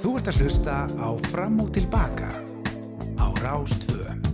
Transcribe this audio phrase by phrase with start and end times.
[0.00, 2.30] Þú ert að hlusta á Fram og Tilbaka
[3.20, 4.29] á Rástföð.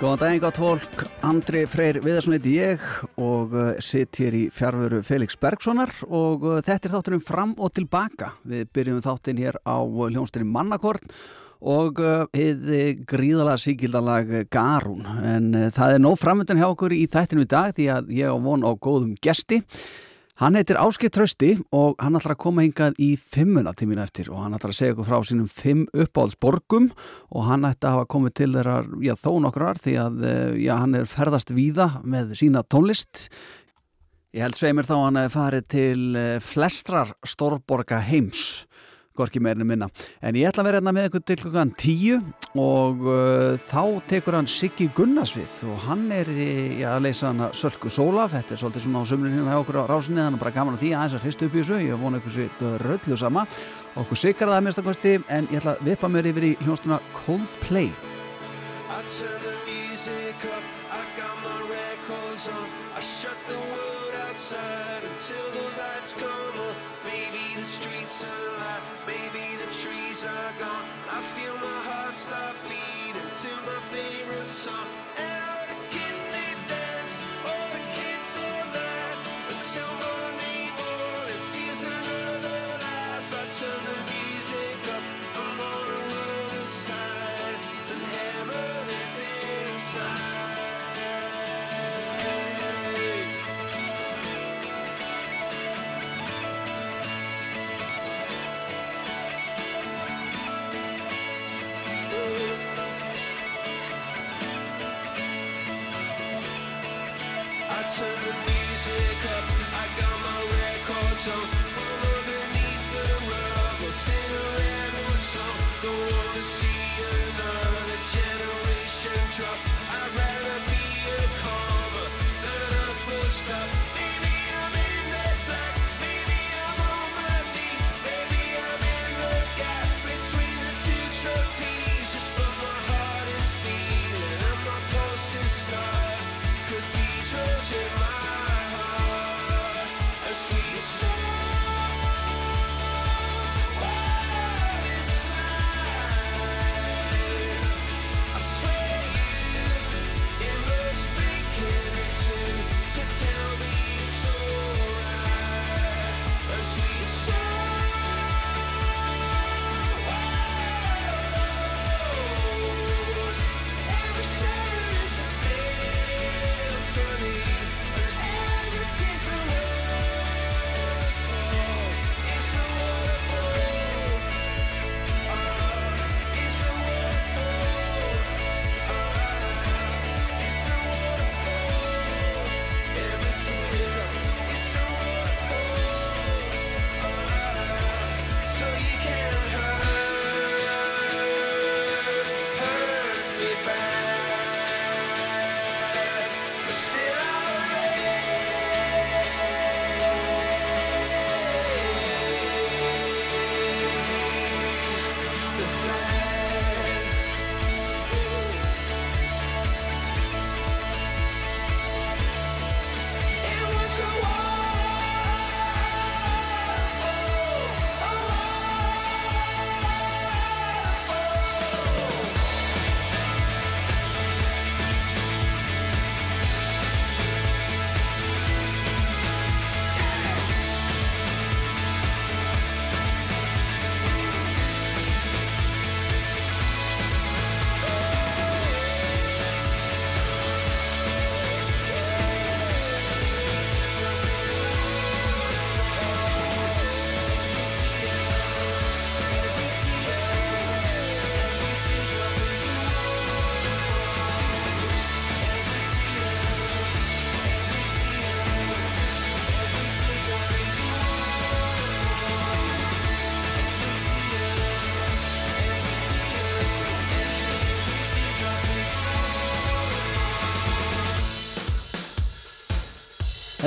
[0.00, 2.84] Góðan daginn gott fólk, Andri Freyr Viðarsson heiti ég
[3.20, 7.74] og uh, sitt hér í fjárveru Felix Bergsonar og uh, þetta er þátturinn fram og
[7.76, 8.30] tilbaka.
[8.48, 11.04] Við byrjum þáttinn hér á hljónstinni Mannakorn
[11.60, 12.00] og
[12.32, 17.50] hefði uh, gríðalega síkildalag Garún en það er nóg framöndan hjá okkur í þættinu í
[17.52, 19.60] dag því að ég á von á góðum gesti
[20.40, 24.38] Hann heitir Áskilt Trausti og hann ætlar að koma hingað í fimmuna tímin eftir og
[24.40, 26.86] hann ætlar að segja okkur frá sínum fimm uppáhaldsborgum
[27.28, 30.72] og hann ætti að hafa komið til þeirra, já þó nokkrar því að eh, já,
[30.80, 33.26] hann er ferðast víða með sína tónlist.
[34.32, 38.64] Ég held sveimir þá hann að farið til eh, flestrar stórborga heims
[39.20, 39.90] gorki meirinu minna.
[40.24, 42.20] En ég ætla að vera hérna með ykkur til klukkan tíu
[42.58, 46.50] og uh, þá tekur hann Siggi Gunnarsvið og hann er í
[46.88, 49.80] að leysa hann að Sölku Sólaf, þetta er svolítið svona á sömurinn hérna hjá okkur
[49.80, 52.20] á rásinni, þannig bara gaman að því aðeins að hristu upp í þessu, ég vona
[52.20, 53.46] ykkur sér röllu sama
[53.98, 57.02] okkur sikkar það að mista kosti en ég ætla að vipa mér yfir í hljónstuna
[57.22, 58.09] Coldplay.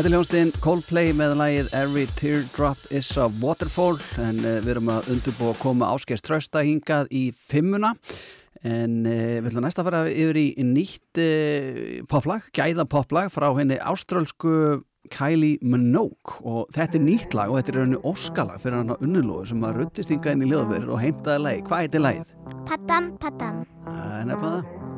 [0.03, 4.89] Þetta er hljónstinn Coldplay með lægið Every Teardrop is a Waterfall en uh, við erum
[4.91, 7.93] að undurbúa að koma áskæst trösta hingað í fimmuna
[8.67, 13.47] en uh, við ætlum næsta að fara yfir í nýtt uh, poplag, gæða poplag frá
[13.55, 18.81] henni áströlsku Kylie Minogue og þetta er nýtt lag og þetta er henni óskalag fyrir
[18.81, 21.67] hann á unnulóðu sem að ruttist hingað inn í liðverður og heimtaði lægi.
[21.71, 22.39] Hvað heitir lægið?
[22.67, 23.63] Padam, padam.
[23.87, 24.92] Það er nefnilega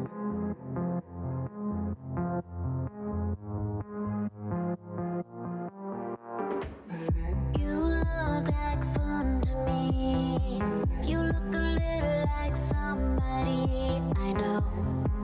[11.06, 14.64] You look a little like somebody I know,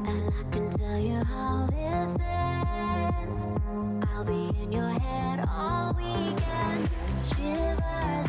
[0.05, 3.47] and I can tell you how this ends.
[4.13, 6.87] I'll be in your head all weekend,
[7.29, 8.20] shivering.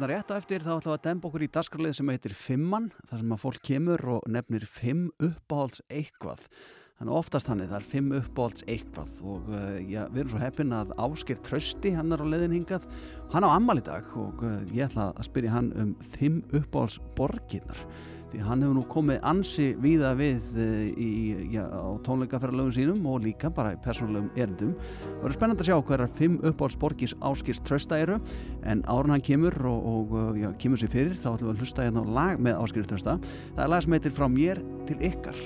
[0.00, 2.86] Hérna rétt á eftir þá ætlum við að demba okkur í dasgralið sem heitir Fimmann,
[3.10, 6.46] þar sem að fólk kemur og nefnir fimm uppáhalds eitthvað.
[6.96, 10.40] Þannig oftast hann er það er fimm uppáhalds eitthvað og uh, já, við erum svo
[10.40, 12.86] heppin að Ásker Trösti, hann er á leðin hingað,
[13.34, 16.96] hann á ammal í dag og uh, ég ætla að spyrja hann um fimm uppáhalds
[17.20, 17.84] borginnar
[18.30, 21.10] því hann hefur nú komið ansi víða við eh, í,
[21.54, 24.74] já, á tónleikaferðalögum sínum og líka bara í persónulegum erindum.
[24.80, 28.20] Það verður spennand að sjá hverjar fimm uppáhaldsborgis áskils trösta eru
[28.62, 31.64] en árun hann kemur og, og eh, já, kemur sér fyrir þá ætlum við að
[31.64, 33.18] hlusta hérna á lag með áskils trösta.
[33.56, 35.42] Það er lag sem heitir Frá mér til ykkar.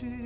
[0.00, 0.19] tea.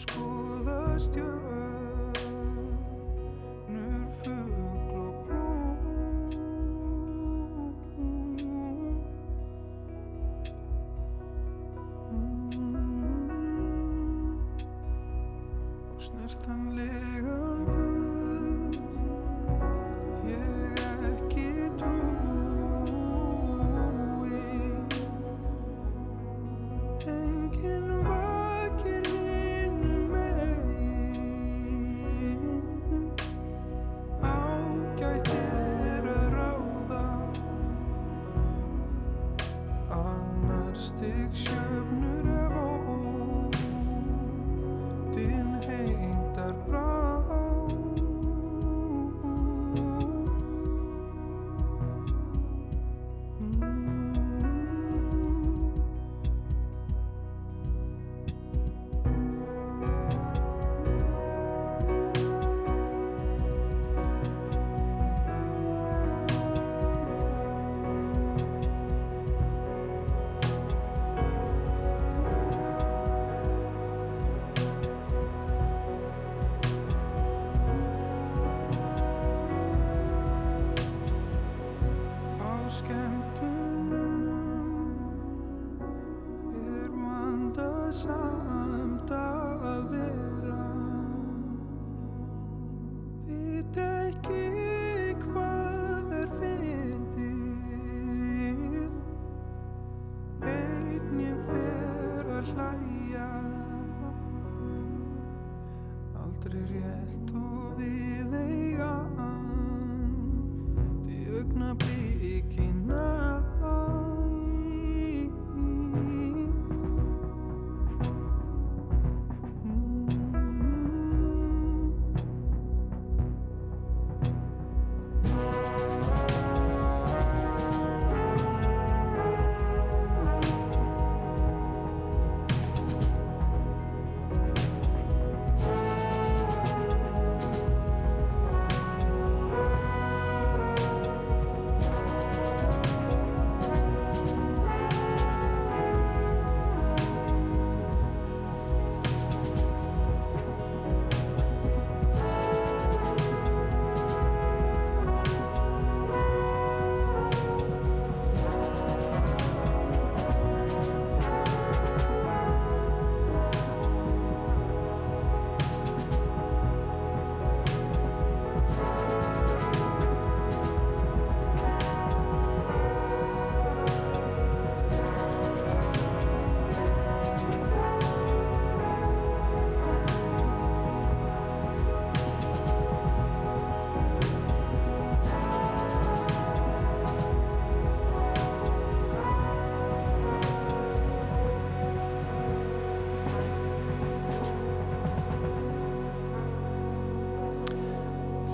[0.00, 1.59] school last year.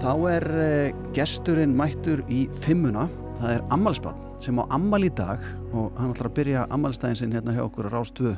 [0.06, 3.08] Þá er uh, gesturinn mættur í fimmuna.
[3.40, 5.42] Það er ammælisbarn sem á ammæli í dag
[5.74, 8.36] og hann ætlar að byrja ammælistæðin sinn hérna hjá okkur á Rástvö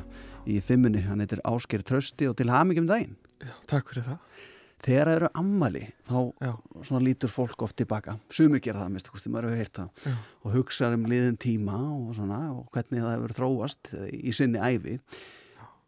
[0.49, 1.03] í fimmunni.
[1.05, 3.13] Hann heitir Ásker Trösti og til hamingjum daginn.
[3.45, 4.41] Já, takk fyrir það.
[4.81, 6.51] Þegar það eru ammæli þá Já,
[6.89, 8.17] svona lítur fólk oft tilbaka.
[8.33, 10.05] Sumir gera það, minnst, maður hefur heyrt það.
[10.09, 14.57] já, Og hugsa um liðin tíma og, svona, og hvernig það hefur þróast í sinni
[14.57, 14.97] æfi.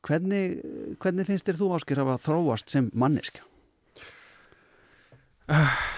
[0.05, 0.61] Hvernig,
[1.01, 2.93] hvernig finnst þér þú Ásker að þróast sem
[5.51, 5.91] manneska?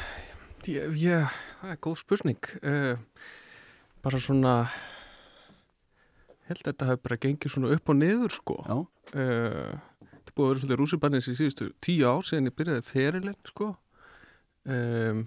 [0.72, 2.50] ég, ég, það er góð spurning.
[2.64, 2.96] Uh,
[4.04, 4.54] bara svona,
[6.50, 8.60] held að þetta hefur bara gengið svona upp og niður sko.
[8.68, 8.78] Já,
[9.12, 12.84] Uh, þetta er búið að vera svolítið rússibarnins í síðustu tíu ár síðan ég byrjaði
[12.88, 13.66] ferilinn sko.
[14.64, 15.26] Um,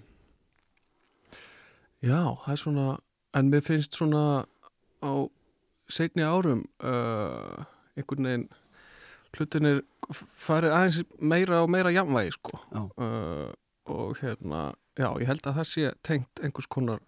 [2.01, 2.87] já, það er svona,
[3.37, 4.23] en mér finnst svona
[5.05, 5.13] á
[5.93, 7.63] seinni árum uh,
[7.95, 8.47] einhvern veginn
[9.37, 9.83] hlutinir
[10.33, 12.57] farið aðeins meira og meira jamvægi sko.
[12.73, 13.53] já, uh,
[13.93, 17.03] og hérna, já, ég held að það sé tengt einhvers konar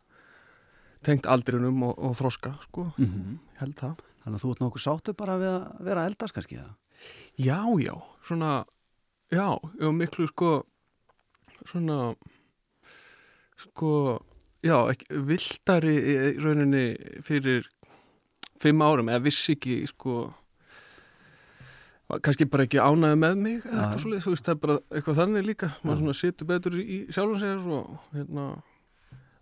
[1.06, 4.04] tengt aldrinum og, og þroska sko, mm ég held það.
[4.24, 6.74] Þannig að þú ert nokkuð sáttu bara við að vera eldast kannski það?
[7.40, 7.94] Já, já,
[8.28, 8.52] svona
[9.32, 9.48] já,
[9.80, 10.52] já, miklu sko
[11.68, 12.16] svona
[13.60, 13.92] sko,
[14.64, 16.86] já, ekki, viltari í rauninni
[17.26, 17.68] fyrir
[18.60, 20.30] fimm árum, eða vissi ekki sko
[22.26, 25.20] kannski bara ekki ánæði með mig eða eitthvað svoleiðis, þú veist, það er bara eitthvað
[25.22, 28.46] þannig líka maður svona situr betur í sjálfum sér og hérna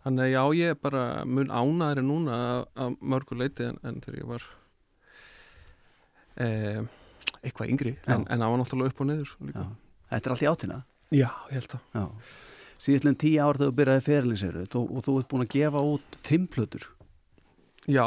[0.08, 4.02] þannig að já, ég er bara mun ánæðri núna að- að mörgu leiti en, en
[4.04, 4.44] þegar ég var
[6.38, 6.82] eh,
[7.44, 9.32] eitthvað yngri en, en það var náttúrulega upp og niður.
[10.12, 10.82] Þetta er allt í átina?
[11.12, 12.06] Já, ég held Já.
[12.78, 16.46] Síðastlega tíu ár þegar þú byrjaði fyrirlýsiru og þú ert búin að gefa út fimm
[16.52, 16.84] plötur.
[17.90, 18.06] Já,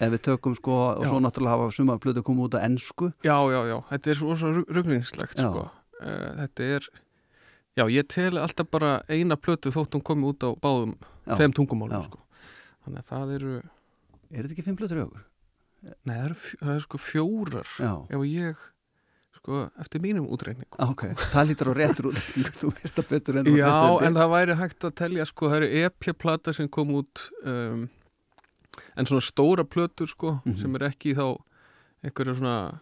[0.00, 1.08] Ef við tökum sko, og Já.
[1.12, 3.12] svo náttúrulega hafa suma plötur komið út á ennsku.
[3.22, 5.48] já, já, já þetta er svo, Já.
[5.48, 5.70] sko.
[6.02, 6.88] Eh, þetta er
[7.78, 10.96] já, ég tel alltaf bara eina plötu þótt hún komi út á báðum
[11.36, 12.18] tveim tungumálum sko.
[12.86, 13.54] þannig að það eru
[14.34, 15.24] Er þetta ekki fimm plötur í okkur?
[16.04, 17.68] nei, það eru, það eru sko fjórar
[18.10, 18.56] ef ég
[19.36, 22.18] sko, eftir mínum útreikning Ah, Ok, það lítur á réttur út.
[22.58, 25.56] þú veist það betur en þú Já, en það væri hægt að telja sko, það
[25.62, 27.88] eru EP-plata sem kom út um,
[28.96, 30.56] en svona stóra plötur sko, Mhm.
[30.56, 31.36] sem er ekki þá
[32.04, 32.80] einhverja svona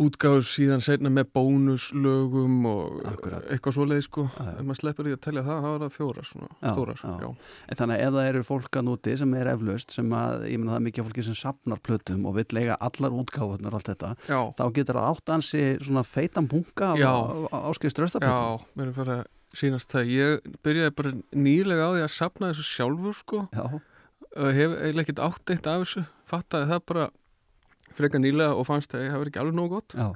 [0.00, 3.42] útgáður síðan seinna með bónuslögum og Akkurat.
[3.52, 4.52] eitthvað svoleið sko Já, já.
[4.60, 7.10] ef maður sleppur því að telja það, það var það fjóra svona Já, stórar, já.
[7.20, 7.30] já.
[7.68, 10.58] En þannig að ef það eru fólk að núti sem er eflaust, sem að, ég
[10.62, 13.90] meina það er mikið fólki sem sapnar plötum og vill eiga allar útgáfurnar og allt
[13.90, 14.14] þetta,
[14.56, 17.12] þá getur það átt ansi svona feitan bunga Já.
[17.50, 18.40] áskist röstaplötum.
[18.40, 22.52] já, mér er fyrir að sínast það, ég byrjaði bara nýlega á því að sapna
[22.54, 23.80] þessu sjálfur sko Já,
[24.36, 26.04] hef eiginlega ekkert átt eitt af þessu.
[26.30, 27.06] Fattaði það bara
[27.98, 29.96] frekar nýlega og fannst að ég hafi ekki alveg nógu gott.
[29.98, 30.12] Já,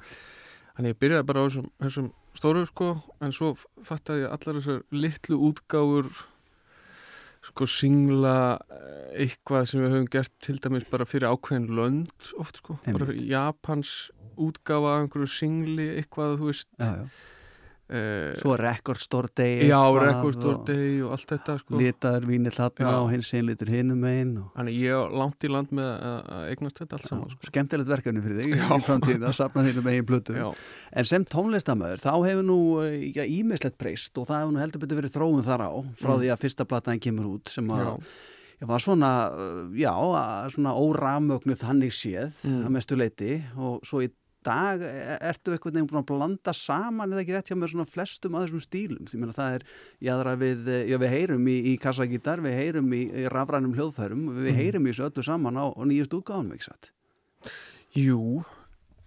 [0.77, 3.50] þannig ég byrjaði bara á þessum, þessum stóru sko, en svo
[3.87, 6.09] fattaði ég allar þessar litlu útgáfur
[7.44, 8.37] sko singla
[8.72, 13.11] eh, eitthvað sem við höfum gert til dæmis bara fyrir ákveðin lönd oft sko, bara
[13.11, 13.27] Einmitt.
[13.29, 13.90] Japans
[14.40, 16.70] útgáfa einhverju singli eitthvað, þú veist.
[16.81, 17.33] Já, já.
[17.90, 21.76] Uh, Svo Record Store Day já, Record Store og allt þetta sko.
[21.80, 22.92] Litaður vínir Já.
[22.98, 24.46] og hins einn litur hinum einn og...
[24.56, 27.48] þannig ég á langt í land með að eignast þetta allt saman sko.
[27.50, 30.46] Skemmtilegt verkefni fyrir þig í framtíð að safna þínum eigin plötu já,
[30.92, 35.02] En sem tónlistamöður þá hefur nú eh, ímislegt breyst og það hefur nú heldur betur
[35.02, 36.20] verið þróun þar á frá Mm.
[36.22, 37.96] því að fyrsta plataðin kemur út sem að
[38.64, 39.90] var svona, uh, já,
[40.54, 42.60] svona óramögnuð þannig séð Mm.
[42.64, 44.08] að mestu leiti og svo í
[44.46, 48.37] dag e- ertu eitthvað nefnum að blanda saman eða ekki rétt hjá mér svona flestum
[48.38, 49.04] að þessum stílum?
[49.11, 49.66] Því meina það er
[50.09, 54.26] jáðra við, eh, já við heyrum í, í kassagítar, við heyrum í, í rafrænum hljóðfærum,
[54.38, 54.59] við Mm.
[54.61, 56.52] heyrum í þessu öllu saman á, á nýjust útgáðum,
[57.94, 58.44] jú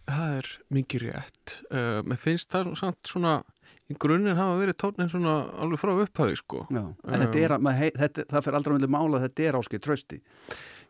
[0.08, 1.56] það er mikið rétt.
[1.68, 3.42] Uh, mér finnst það samt svona
[3.92, 6.62] í grunninn hafa verið tónin svona alveg frá upphafi sko.
[6.72, 9.80] Já, þetta er, að- hei, þetta, það fer aldrei með mála að þetta er áskil
[9.84, 10.22] trösti.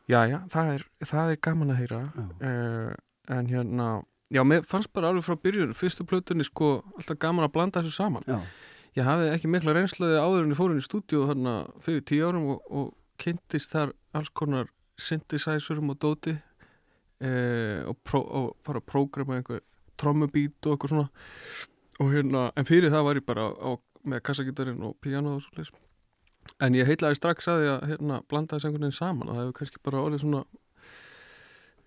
[0.07, 2.01] já, já, það er, það er gaman að heyra.
[2.41, 2.93] Uh,
[3.33, 3.87] en hérna
[4.33, 7.95] já, mér fannst bara alveg frá byrjun fyrstu plötunni sko alltaf gaman að blanda þessu
[7.95, 8.27] saman.
[8.27, 8.41] Já,
[8.99, 12.27] ég hafði ekki mikla reynslaði áður en ég fór inn í stúdíu þarna fyrir tíu
[12.27, 14.69] árum og, og kynntist þar alls konar
[15.01, 19.65] synthesizerum og dóti eh, og, pró, og fara að prógrama einhver
[19.97, 21.09] trommubít og eitthvað svona.
[21.97, 23.69] Og hérna, en fyrir það var ég bara á,
[24.07, 25.73] með kassagítarinn og píano og svo leys
[26.63, 29.43] en ég heitlaði strax að því að hérna, blanda þessu einhvern veginn saman og það
[29.43, 30.43] hefur kannski bara orðið svona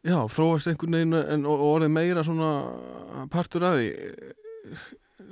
[0.04, 2.52] já, þróast einhvern veginn en, og, orðið meira svona
[3.32, 3.90] partur af því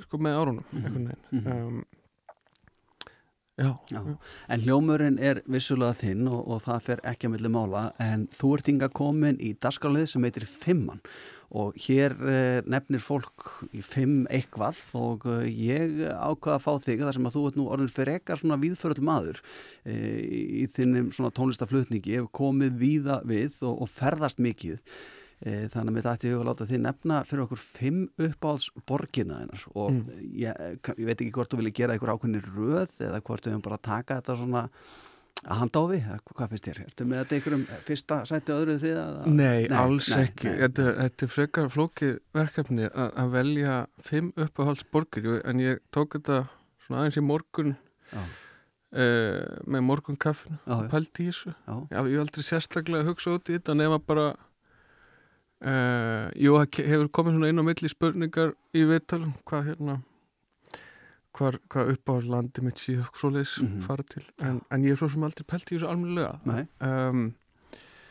[0.03, 1.47] sko með árunum einhvern veginn Mhm.
[1.69, 1.85] um,
[3.59, 3.99] já, Já.
[3.99, 4.17] já.
[4.47, 8.53] En hljómurinn er vissulega þinn og, og það fer ekki að milli mála en þú
[8.57, 11.01] ert inga komin í dasgrálið sem heitir Fimman
[11.49, 17.01] og hér eh, nefnir fólk í Fimm eitthvað og eh, ég ákvaða að fá þig
[17.01, 19.39] þar sem að þú ert nú orðin fyrir ekkar svona víðföröld maður
[19.89, 20.19] eh,
[20.61, 24.77] í þinnum svona tónlistaflutningi hefur komið víða við og, og ferðast mikið
[25.39, 29.61] þannig að mér dætti ég að láta þið nefna fyrir okkur fimm uppáhalds borgina hennar
[29.71, 30.17] og Mm.
[30.35, 30.65] ég,
[30.99, 33.77] ég veit ekki hvort þú vilja gera einhver ákveðni röð eða hvort við höfum bara
[33.79, 34.65] að taka þetta svona
[35.45, 36.79] að handa á eða hvað finnst þér?
[36.85, 40.49] Ertu með þetta einhverjum fyrsta sæti öðru því að Nei, alls nei, ekki.
[40.49, 43.77] nei, þetta, þetta er frekar flókið verkefni að að velja
[44.09, 45.29] fimm uppáhaldsborgir.
[45.47, 46.41] En ég tók þetta
[46.85, 47.75] svona aðeins í morgun
[48.17, 48.27] uh,
[49.69, 51.55] með morgun kaffin já, já, pælt í þessu.
[51.55, 54.27] Já, Já, ég hef aldrei sérstaklega að hugsa út í þetta nema bara
[55.63, 59.99] uh, Jú, hefur komið svona inn á milli spurningar í viðtalum hvað hérna
[61.39, 63.81] hvar, hvað uppáhaldslandi mitt síðu svoleiðis Mhm.
[63.87, 64.23] fara til.
[64.43, 66.39] En, en ég er svo sem aldrei pælt í þessu almennilega.
[66.83, 67.33] Um,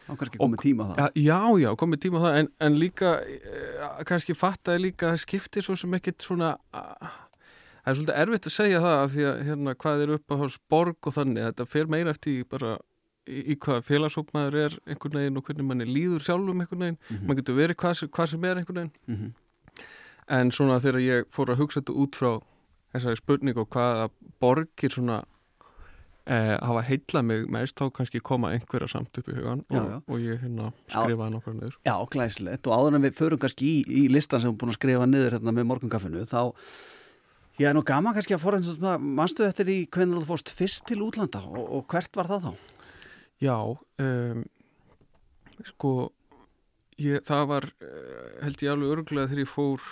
[0.08, 1.12] þá kannski komið tíma á það.
[1.20, 2.36] Já, já, komið tíma á það.
[2.42, 6.54] En, en líka, eh, kannski fattaði líka að það skiptir svo sem ekkit svona
[7.88, 10.34] það er svolítið erfitt að segja það af því að hérna, hvað er upp á
[10.42, 12.74] hálfs borg og þannig, þetta fer meira eftir bara
[13.28, 16.98] í, í hvað félagshóp maður er einhvern veginn og hvernig manni líður sjálfum einhvern veginn,
[17.08, 19.32] Mhm, maður getur verið hvað, hvað sem er einhvern veginn, mhm,
[20.28, 22.32] en svona þegar ég fór að hugsa þetta út frá
[22.98, 24.08] þessari spurningu og hvaða
[24.42, 25.22] borgir svona
[26.28, 29.88] eh, hafa heillað mig mest þá kannski koma einhverja samt upp í hugan Já, og,
[29.88, 29.98] já.
[30.04, 33.82] og ég hérna skrifaði nokkra niður Já, glæslegt og áður en við förum kannski í,
[33.88, 36.42] í listan sem við erum búin að skrifa niður hérna með morgunkaffinu þá
[37.58, 41.00] ég er nú gaman kannski að svona manstu eftir í hvernig þú fórst fyrst til
[41.06, 42.52] útlanda og, og hvert var það þá?
[43.38, 43.56] Já,
[44.02, 44.44] um,
[45.66, 45.92] sko,
[46.98, 49.84] ég, það var, uh, held ég alveg örgulega þegar ég fór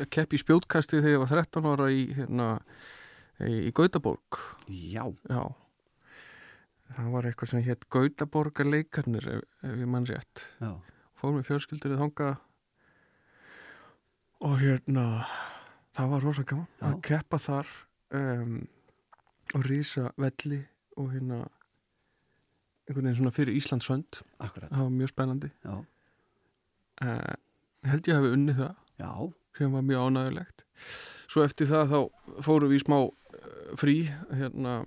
[0.00, 2.48] að keppi í spjótkasti þegar ég var 13 ára í, hérna,
[3.44, 4.40] í, Gautaborg.
[4.68, 5.44] Já, Já,
[6.94, 10.44] það var eitthvað sem hétt Gautaborgar leikarnir, ef, ef ég mann rétt.
[10.60, 10.72] já,
[11.20, 12.32] Fór með fjölskyldur í þanga
[14.44, 15.04] og hérna,
[15.96, 16.86] það var rosa gaman Já.
[16.90, 17.70] að keppa þar
[18.18, 18.56] um,
[19.56, 20.58] og rísa velli
[21.00, 21.38] og hérna,
[22.84, 24.20] einhvern veginn svona fyrir Íslandsönd.
[24.44, 24.68] akkurat.
[24.74, 25.50] Það var mjög spennandi.
[25.64, 25.74] Já,
[27.06, 27.32] uh,
[27.88, 28.76] held ég hafi unnið það.
[29.00, 29.10] Já,
[29.58, 30.64] sem var mjög ánægulegt
[31.30, 33.14] svo eftir það þá fórum við í smá uh,
[33.80, 33.96] frí
[34.34, 34.82] hérna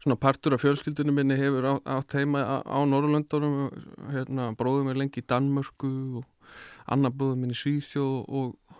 [0.00, 3.68] svona partur af fjölskyldinu minni hefur átt heima á, á Norrlöndunum
[4.14, 6.24] hérna bróðum er lengi í Danmörku og
[6.90, 8.78] annar bróðum minn í Svíþjóð og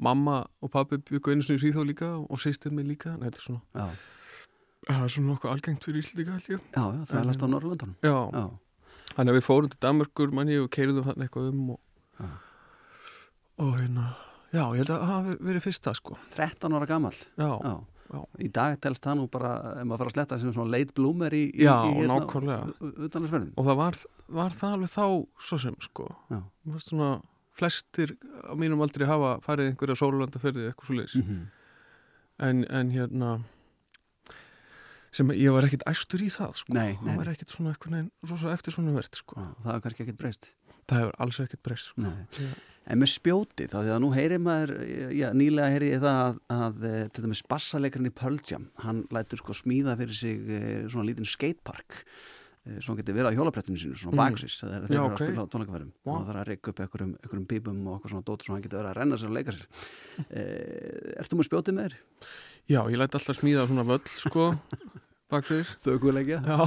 [0.00, 3.14] mamma og pappi byggu einu sinni í Svíþjóð líka og sýstir minn líka.
[3.20, 3.86] Þetta er svona,
[4.88, 8.50] það er svona nokkuð algengt fyrir Íslandika já, já það er last á Norrlöndunum já,
[9.10, 11.80] Þannig að við fórum til Danmarkur manni og keiriðum þannig eitthvað um og,
[12.20, 12.28] Já.
[13.60, 14.08] Og hérna
[14.50, 16.16] já, ég held að það hafi verið fyrsta sko.
[16.34, 17.18] 13 ára gamall.
[17.38, 17.74] Já, Já.
[18.10, 18.20] Já.
[18.42, 21.30] Í dag telst það nú bara, ef maður fara að sletta sem svona late bloomer
[21.30, 22.16] í, í, Já, í hérna
[23.54, 23.98] og það var,
[24.40, 25.04] var það alveg þá
[25.46, 26.08] svo sem sko.
[26.82, 27.10] Svona
[27.54, 28.16] flestir
[28.50, 31.38] á mínum aldrei hafa farið einhverja sólulandaferði eitthvað svo leis Mhm.
[32.40, 33.30] en, en hérna
[35.12, 36.74] sem ég var ekkit æstur í það sko.
[36.74, 39.38] Nei, nei, það var ekkit svona eitthvað eftir svona verð sko.
[39.64, 40.50] Það er kannski ekkert breyst.
[40.90, 42.02] það hefur alls ekkit breyst sko.
[42.02, 42.26] Nei.
[42.80, 42.90] Já.
[42.94, 44.70] En með spjóti, þá því að nú heyrir maður,
[45.14, 48.14] já, nýlega heyri ég það að, að eh, til dæmis bassalekarinn í
[48.50, 52.00] Jam, hann lætur sko smíða fyrir sig eh, svona lítinn skatepark
[52.66, 54.22] eh, hann getur verið á hjólaprættinu sínu, svona Mm.
[54.24, 55.20] baksins þegar þeir Já, eru ok.
[55.20, 56.10] að spila á tónleikaferðum Vá.
[56.10, 58.64] og það þarf að reyka upp einhverjum, einhverjum bíbum og eitthvað svona dót svo hann
[58.64, 59.66] getur verið að renna sér og leika sér.
[60.40, 61.94] Eh, ertu með spjótið með þér?
[62.70, 64.48] Já, ég læt alltaf smíða svona völl, sko,
[65.32, 65.70] baksviðir.
[65.84, 66.40] Þaukulegja?
[66.44, 66.58] Já.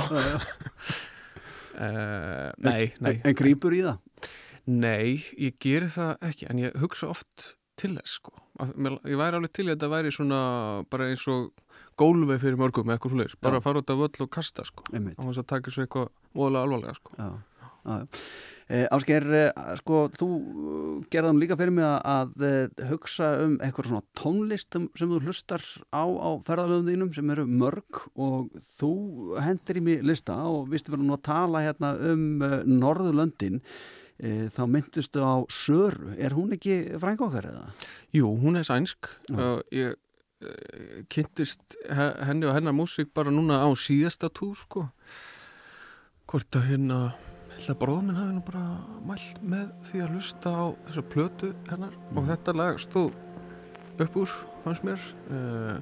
[1.73, 3.15] Uh, nei, nei.
[3.19, 4.30] En, en grípur í það?
[4.69, 8.36] Nei, ég geri það ekki, en ég hugsa oft til þess, sko.
[8.63, 10.39] Ég væri alveg til að þetta væri svona
[10.93, 11.49] bara eins og
[11.99, 13.39] gólfi fyrir mörgum eða eitthvað svoleiðis.
[13.43, 14.86] Bara að fara út af völl og kasta, sko.
[14.93, 15.17] Einmitt.
[15.19, 17.15] Á þess að taka svo eitthvað voðalega alvarlega, sko.
[17.17, 18.28] Já, já, já.
[18.73, 19.49] Eh, Ásker, eh,
[19.82, 24.88] sko, þú eh, gerðum líka fyrir mig að, að hugsa um eitthvað svona tónlist sem,
[25.12, 28.93] þú hlustar á, á ferðalöfum þínum sem eru mörg og þú
[29.43, 32.23] hendir í mig lista og viðst verður nú að tala hérna um
[32.80, 33.60] Norðurlöndin
[34.24, 37.66] þá myndustu á Söru, er hún ekki frænga okkar eða?
[38.16, 39.10] Jú, hún er sænsk.
[39.34, 44.86] Uh, ég uh, kynntist he- henni og hennar músík bara núna á síðasta túr, sko.
[46.32, 47.00] Hvort að hérna,
[47.58, 48.64] held að bróðum minn hafi nú bara
[49.12, 53.12] mælt með því að lusta á þessa plötu hennar og þetta lag stóð
[54.00, 54.32] upp úr,
[54.64, 55.04] fannst mér.
[55.28, 55.78] Uh,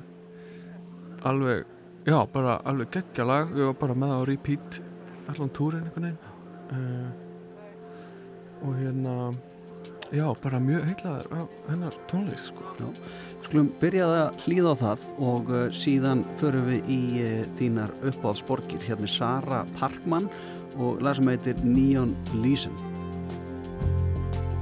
[1.30, 1.66] alveg,
[2.10, 3.54] já, bara alveg geggja lag.
[3.54, 4.82] Ég var bara með á repeat
[5.30, 7.21] allan túrin einhvern veginn.
[8.62, 9.34] Og hérna,
[10.14, 12.92] já, bara mjög heilaður af hennar tónlist, sko.
[13.42, 18.86] Skulum byrjaði að hlýða á það og uh, síðan förum við í uh, þínar uppáðsborgir
[18.86, 20.30] hérna er Sara Parkman
[20.78, 22.78] og lag sem heitir Neon Leeson.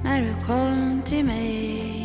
[0.04, 2.00] När du kom till mig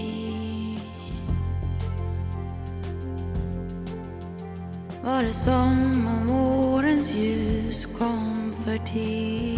[5.04, 9.53] var det som om vårens ljus kom för tidigt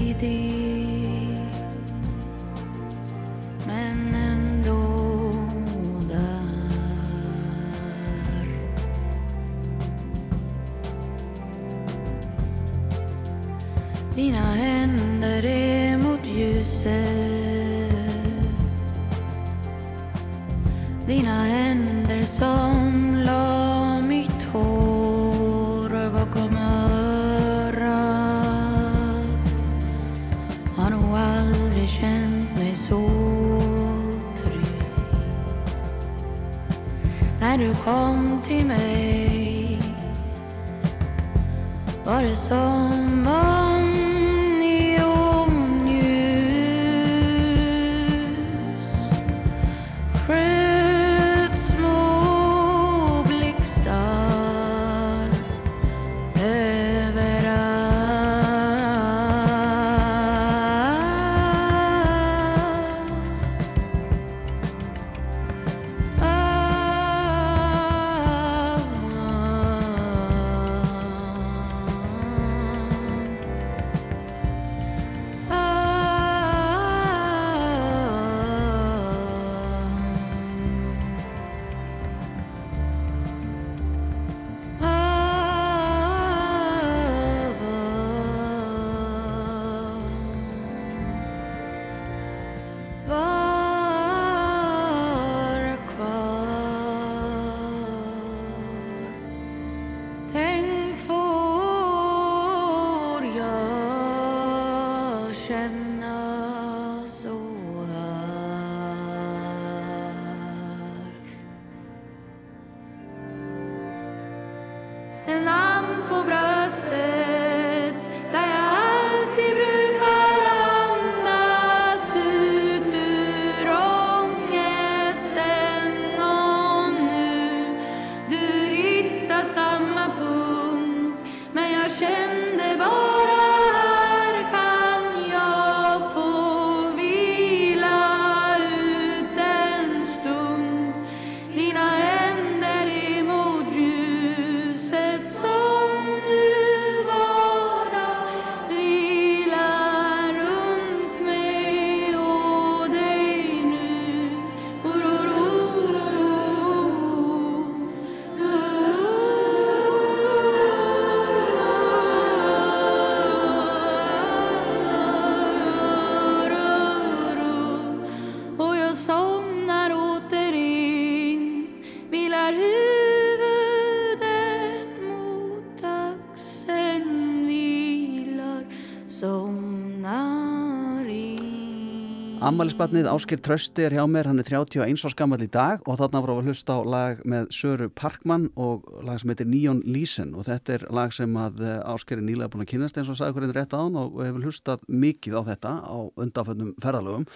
[182.46, 186.20] Ammælisbarnið Áskir Trösti er hjá mér, hann er 31 árs gammal í dag og þarna
[186.22, 190.46] voru að hlusta á lag með Söru Parkmann og lag sem heitir Neon Leeson og
[190.46, 193.40] þetta er lag sem að eh, Áskir er nýlega búin að kynast eins og sagði
[193.40, 197.26] hvernig rétt á hann og hefur hlustað mikið á þetta á undanfönnum ferðalögum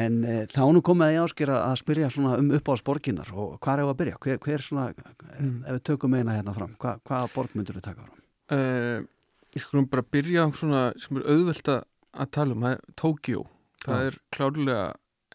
[0.00, 3.84] en e, þá nú komið ég Áskir að spyrja svona um uppáhaldsborginnar og hvað er
[3.84, 4.18] það að byrja?
[4.24, 4.88] Hver, hver svona,
[5.36, 5.54] mm.
[5.66, 8.26] ef við tökum eina hérna fram, hva, hvaða borg myndur við taka fram?
[8.56, 9.04] Uh,
[9.52, 13.48] ég skulum bara byrja á svona sem er auðvelt að tala um, það er Tókjó
[13.90, 14.86] það er klárlega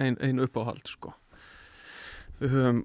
[0.02, 1.14] ein, ein uppáhald sko.
[2.40, 2.82] Við höfum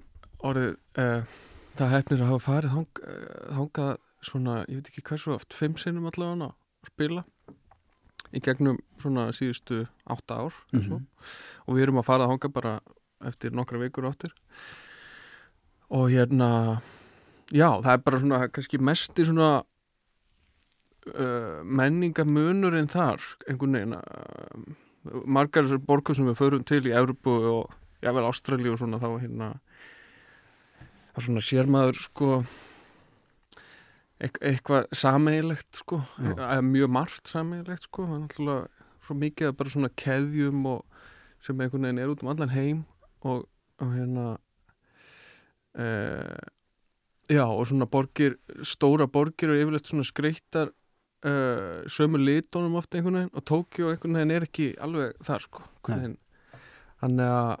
[0.47, 1.35] orðið uh,
[1.79, 3.93] það hefnir að hafa farið hang, uh, hangað
[4.25, 7.25] svona, ég veit ekki hversu oft fimm sinnum allavega að spila
[8.31, 11.01] í gegnum svona síðustu átta ár mm -hmm.
[11.67, 12.79] og við erum að fara að hanga bara
[13.25, 14.33] eftir nokkra vikur áttir
[15.89, 16.81] og hérna
[17.51, 19.63] já, það er bara svona kannski mest í svona
[21.19, 24.75] uh, menningamunurinn þar einhvern veginn að
[25.25, 29.53] margar borgar sem við förum til í Európu og jável Ástrali og svona þá hérna
[31.15, 32.29] er svona sérmaður sko
[34.21, 39.73] eitthvað sameigilegt sko eða mjög margt sameigilegt sko það er náttúrulega svo mikið að bara
[39.73, 41.01] svona keðjum og
[41.41, 42.83] sem einhvern veginn er út um allan heim
[43.25, 43.47] og,
[43.81, 44.25] og hérna
[45.73, 45.87] e,
[47.33, 50.73] já og svona borgir stóra borgir og yfirleitt svona skreittar
[51.27, 55.65] uh, sömu litónum ofta einhvern veginn og Tókjó einhvern veginn er ekki alveg þar sko
[55.91, 57.55] hann er að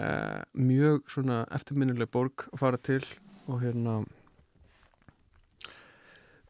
[0.00, 3.02] uh, mjög svona eftirminnileg borg að fara til
[3.50, 4.00] og hérna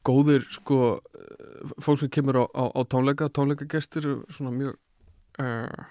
[0.07, 4.79] góðir sko eh, fólk sem kemur á, á, á tónleika tónleikagestir svona mjög
[5.43, 5.85] uh,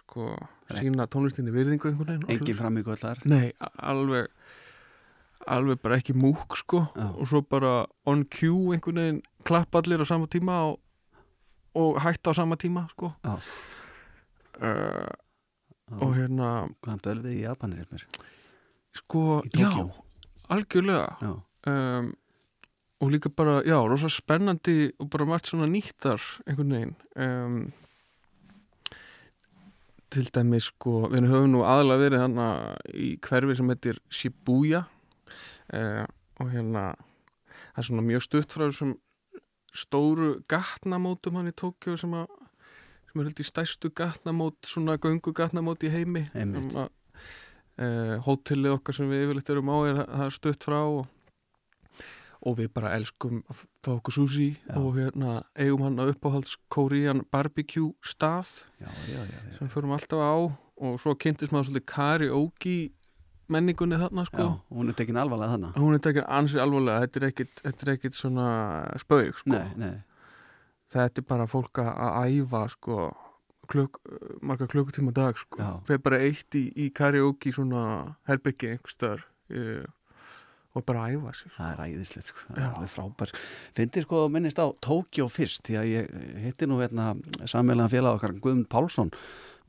[0.00, 0.32] sko
[0.78, 4.30] sína tónlistinni virðingu einhvern veginn engin framíkvöldar nei, alveg
[5.46, 6.84] alveg bara ekki múk sko.
[6.96, 7.08] Já.
[7.16, 10.80] og svo bara on cue einhvern veginn klapp allir á sama tíma og,
[11.74, 13.12] og hætta á sama tíma sko.
[14.60, 15.08] Uh,
[16.00, 18.06] og hérna Hvaðan dölfið í Japanir er mér?
[18.94, 19.70] Sko, já,
[20.50, 21.16] algjörlega.
[21.22, 21.32] Já.
[21.70, 22.12] Um,
[23.00, 26.96] og líka bara, já, rosa spennandi og bara margt svona nýttar einhvern veginn.
[27.16, 27.72] Um,
[30.10, 34.82] til dæmi sko við höfum nú aðalega verið þannig í hverfi sem heitir Shibuya
[35.74, 36.04] uh,
[36.40, 36.90] og hérna
[37.60, 38.94] það er svona mjög stutt frá þessum
[39.76, 42.30] stóru gatnamótum hann í Tókjó sem, að,
[43.10, 46.26] sem er held í stæstu gatnamót svona göngu gatnamót í heimi.
[46.34, 46.90] Að,
[47.78, 51.04] uh, hótelið okkar sem við yfirleitt erum á er, er stutt frá og,
[52.40, 54.74] og við bara elskum að fá okkur sushi já.
[54.80, 59.22] og hérna eigum hann að uppáhalds Korean barbecue stað já, já,
[59.58, 60.34] sem förum alltaf á.
[60.80, 62.76] Og svo kynntist maður svolítið karaoke
[63.52, 64.44] menningunni þarna sko.
[64.44, 65.72] Já, hún er tekin alvarlega þarna.
[65.76, 68.46] Hún er tekin ansi alvarlega, þetta er ekkit, þetta er ekkit svona
[69.02, 69.52] spög sko.
[69.54, 69.96] Nei, nei.
[70.94, 73.10] þetta er bara fólk að æfa sko
[73.70, 74.00] kluk,
[74.42, 75.76] marga klukkutíma dag sko.
[75.88, 77.84] Þeir bara eitt í, í karaoke svona
[78.30, 79.26] herbyggi einhverstaðar
[80.74, 81.56] og bara æfa sér sko.
[81.56, 83.40] það er æðislegt sko, það er frábær sko.
[83.74, 86.12] finnir sko að minnist á Tókjó fyrst því að ég
[86.44, 87.08] hitti nú hérna
[87.50, 89.10] sammelega félag okkar Guðmund Pálsson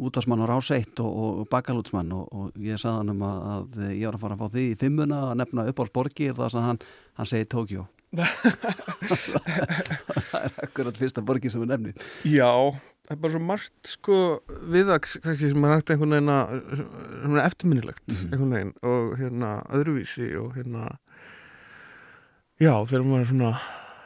[0.02, 1.12] útvarsmann á ráseitt og,
[1.42, 4.44] og bakalútsmann og, og ég sagði hann um að, að ég var að fara að
[4.44, 6.80] fá því í fimmuna að nefna uppáhaldsborgi og það að hann,
[7.20, 7.88] hann segi Tókjó
[10.32, 11.94] það er akkurat fyrsta borgi sem við nefnum
[12.28, 12.52] Já,
[13.08, 14.18] það er bara svo margt sko
[14.74, 18.32] við að sem er hægt einhvern veginn að eftirminnilegt mm -hmm.
[18.32, 20.98] einhvern veginn og hérna öðruvísi og hérna
[22.62, 23.54] já þegar maður er svona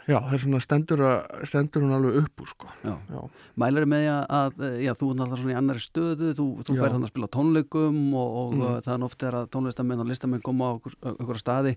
[0.06, 2.68] Já, það er svona stendur, að, stendur hún alveg upp úr sko.
[2.86, 2.94] Já.
[3.10, 3.22] Já.
[3.58, 7.08] Mælar með að, já, þú er náttúrulega svona í annari stöðu, þú, þú fær þannig
[7.08, 8.90] að spila tónleikum og, og mm.
[8.94, 11.74] er ofta að tónlistamenn og listamenn koma á okkur staði,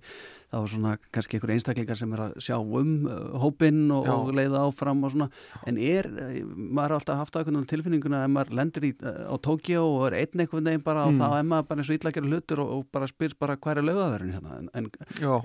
[0.51, 4.33] það var svona kannski einhver einstaklingar sem er að sjá um uh, hópinn og, og
[4.37, 5.31] leiða áfram og svona,
[5.71, 9.25] en er, eh, maður er alltaf haft á einhvern tilfinninguna að maður lendir í, uh,
[9.33, 11.17] á Tókjó og er einn einhvern veginn bara mm.
[11.17, 13.81] og þá er maður bara eins og ítlækjari hlutur og, og bara spyr bara hvað
[13.81, 14.91] er lögaverðin hérna, en, en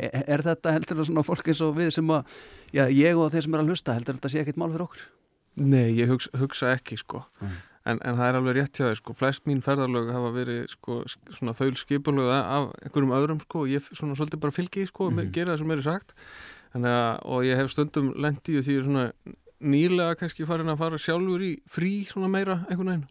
[0.04, 2.28] er, er þetta heldur svona fólk eins og við sem að
[2.74, 5.06] já, ég og þeir sem er að hlusta heldur þetta sé ekkit mál fyrir okkur?
[5.62, 7.22] Nei, ég hugsa, hugsa ekki sko.
[7.42, 7.62] Mm.
[7.92, 9.16] en, en það er alveg rétt hjá þér sko.
[9.20, 11.00] Flest mín ferðarlög hafa verið sko
[11.36, 13.66] svona þaul skipulög af einhverjum öðrum sko.
[13.66, 15.32] Og ég svona svolítið bara fylgi sko mm.
[15.36, 16.16] gera það sem er sagt.
[16.74, 16.94] Að,
[17.30, 19.08] og ég hef stundum lendið því svona
[19.64, 23.10] nýlega kannski farin að fara sjálfur í frí svona meira einhvern veginn.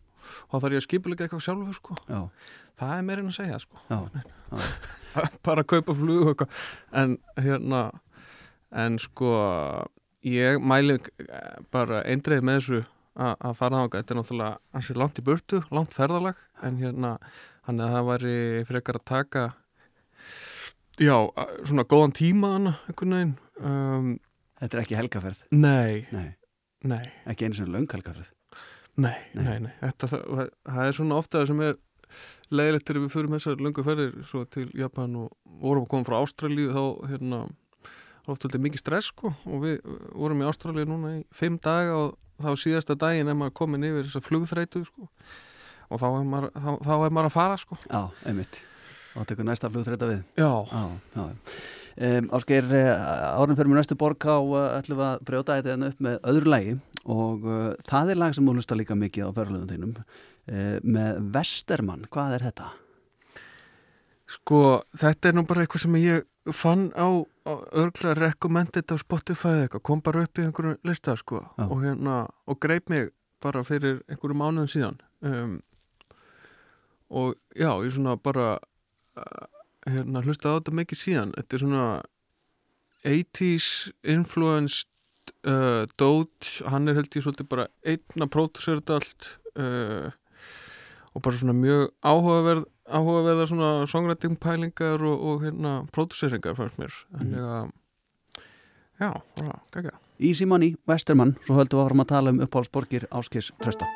[0.48, 1.96] Og þá þarf ég að skipulega eitthvað sjálfur sko.
[2.08, 2.20] Já.
[2.78, 3.82] það er meirinn að segja sko.
[5.46, 6.44] Bara að kaupa flug
[6.98, 7.82] en hérna
[8.72, 9.30] en sko
[10.24, 10.98] ég mæli
[11.74, 12.82] bara eindreið með þessu
[13.22, 17.16] að fara á þetta er náttúrulega ansið langt í burtu, langt ferðalag en hérna
[17.66, 18.36] hann að það væri
[18.70, 19.42] frekar að taka
[21.00, 21.16] já,
[21.68, 24.12] svona góðan tíma hana, einhvern veginn um,
[24.62, 25.38] Þetta er ekki helgaferð?
[25.50, 26.28] Nei, nei.
[26.86, 27.02] nei.
[27.26, 28.28] Ekki einu svona laung helgaferð?
[29.02, 29.42] Nei, Nei.
[29.42, 31.80] nei, nei, Þetta, það, það er svona ofta það sem er
[32.52, 35.32] leiðilegt þegar við förum þessar löngu ferðir svo til Japan og
[35.64, 37.40] vorum að koma frá Ástralíu þá hérna
[38.26, 39.78] ofta alltaf mikið stress sko og við
[40.14, 42.12] vorum í Ástralíu núna í fimm daga og
[42.42, 45.08] þá síðasta daginn er maður komin yfir þessa flugþreitu sko
[45.92, 47.76] og þá er maður, þá, þá er maður að fara sko.
[47.84, 48.60] Já, einmitt.
[49.12, 50.22] Og tekur næsta flug þreita við.
[50.40, 50.84] Já, Já,
[51.18, 51.24] já.
[51.92, 55.90] Um, Ásgeir, árin fyrir mér næstu borg á uh, ætlum við að brjóta þetta hérna
[55.92, 56.76] upp með öðru lægi
[57.12, 59.92] og uh, það er lag sem þú hlusta líka mikið á ferðluðum þínum.
[60.48, 62.70] Uh, með Vestermann, hvað er þetta?
[64.32, 64.58] sko
[64.96, 67.06] þetta er nú bara eitthvað sem ég fann á,
[67.46, 71.66] á örgla recommended á Spotify eða eitthvað, kom bara upp í einhverju lista sko Já.
[71.68, 72.16] og hérna
[72.50, 73.12] og greip mig
[73.42, 75.60] bara fyrir einhverju mánuðum síðan um,
[77.12, 79.44] og já, ég svona bara uh,
[79.86, 81.86] hérna hlusta á þetta mikið síðan þetta er svona
[83.02, 83.68] 80s
[84.02, 84.88] influenced
[85.46, 90.10] uh, Doge, hann er held ég svolítið bara einn að pródusera þetta allt uh,
[91.12, 96.96] og bara svona mjög áhugaverð áhugaverða svona songwriting pælingar og, og hérna próduseringar fannst mér.
[97.18, 97.70] Þannig að
[99.00, 103.50] já, bara, gægja Easy Money, Vestermann, svo höldum við áfram að tala um uppáhaldsborgir Áskis
[103.62, 103.88] Trösta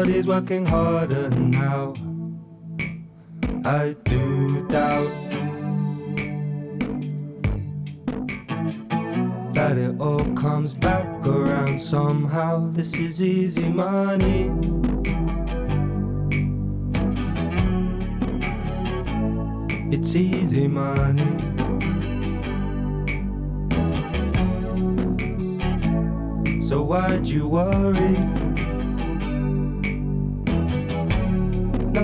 [0.00, 1.92] somebody's working harder now.
[3.66, 5.10] I do doubt
[9.52, 12.70] that it all comes back around somehow.
[12.72, 14.50] This is easy money.
[19.94, 21.36] It's easy money.
[26.62, 28.49] So why'd you worry?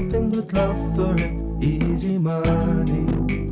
[0.06, 3.45] Nothing but love for it, easy money.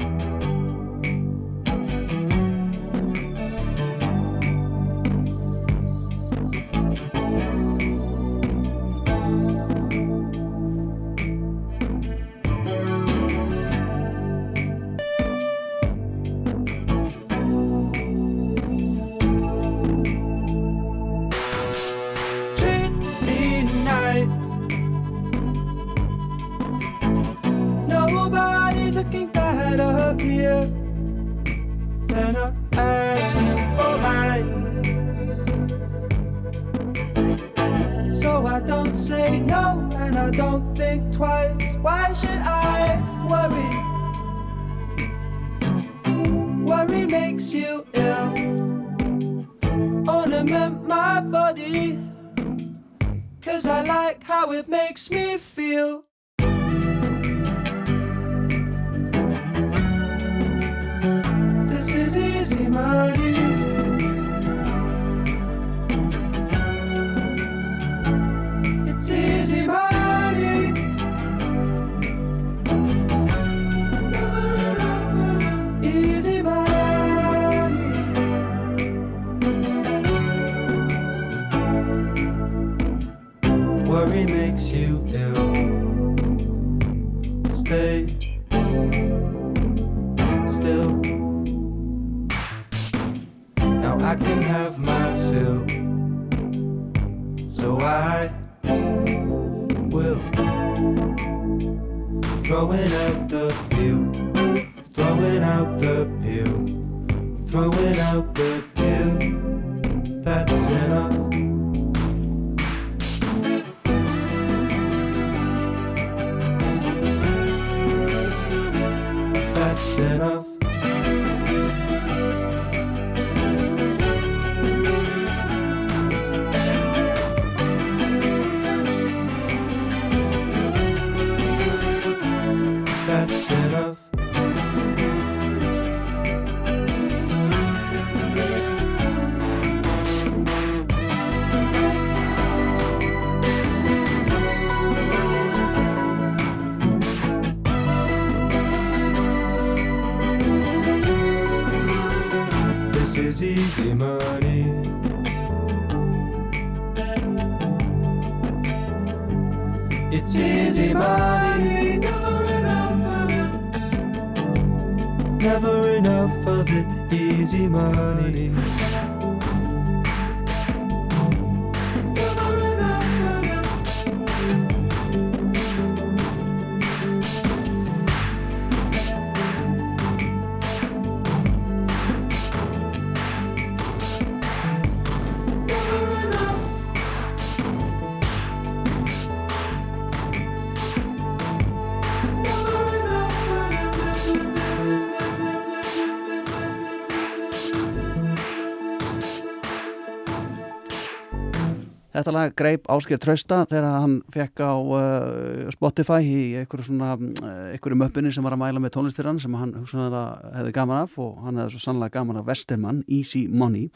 [202.14, 207.72] Þetta lag greip Ásker Trausta þegar hann fekk á uh, Spotify í einhverju svona uh,
[207.72, 211.18] einhverju möppinni sem var að mæla með tónlistir hann sem hann hugsanlega hefði gaman af
[211.18, 213.88] og hann hefði svo sannlega gaman af Westermann, Easy Money.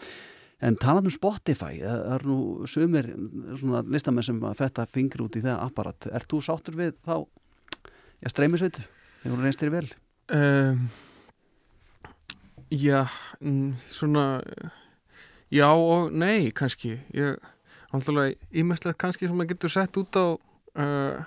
[0.59, 3.13] En talað um Spotify það er nú sumir
[3.61, 6.11] svona listamenn sem að fetta fingri út í það apparat.
[6.11, 8.83] Er þú sáttur við þá já, streymisveit,
[9.23, 9.87] hefur reynst þér vel?
[10.35, 10.89] Um,
[12.71, 13.07] Já,
[13.41, 14.43] mm, svona
[15.51, 16.99] já og nei kannski.
[17.17, 17.39] Ég,
[17.93, 21.19] náttúrulega ímestlegt kannski sem maður getur sett út á uh,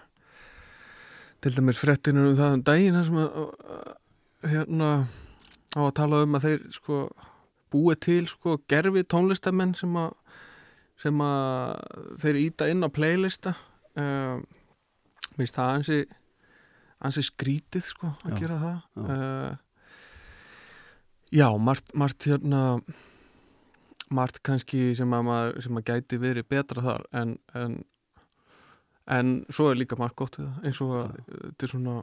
[1.41, 3.91] til dæmis frettinu um það um daginn þar sem að uh,
[4.51, 4.91] hérna
[5.73, 7.01] á að tala um að þeir sko
[7.71, 10.11] búið til sko gerfi tónlistamenn sem að
[11.01, 11.77] sem að
[12.21, 13.55] þeir íta inn á playlista.
[13.97, 14.43] Um,
[15.39, 15.97] minnst það ansi
[17.01, 18.75] ansi skrítið sko að Já, gera það.
[18.93, 19.01] Já.
[19.15, 19.53] uh,
[21.31, 22.61] já, margt, margt hérna
[24.11, 27.77] margt kannski sem að, maður, sem að gæti verið betra þar en, en
[29.11, 31.95] en svo er líka margt gott við það eins og að þetta er svona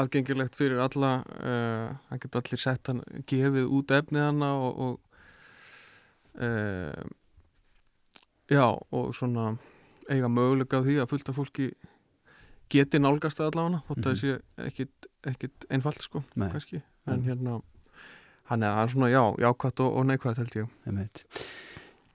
[0.00, 3.00] aðgengilegt fyrir alla uh, hann getur allir sett hann
[3.30, 7.06] gefið út efnið hana og, og uh,
[8.50, 9.52] já og svona
[10.10, 11.70] eiga möguleika á því að fullta fólki
[12.70, 14.36] geti nálgast það allavega þótt að það sé
[14.68, 16.48] ekkit, ekkit einfalt sko Nei.
[16.54, 17.24] kannski en Mm.
[17.26, 17.60] hérna
[18.50, 20.70] hann er svona já, jákvætt og, og neikvætt held ég.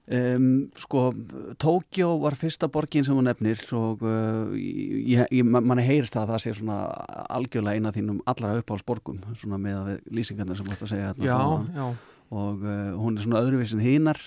[0.06, 1.08] Um, sko,
[1.58, 6.34] Tókjó var fyrsta borgin sem hún nefnir og uh, ég, ég, manni heyrist það að
[6.34, 6.76] það sé svona
[7.34, 11.26] algjörlega eina þínum allra uppáhalsborgum svona með að við lýsingarnir sem varst að segja þarna
[11.26, 11.88] já, já,
[12.38, 14.22] og uh, hún er svona öðruvísin hinnar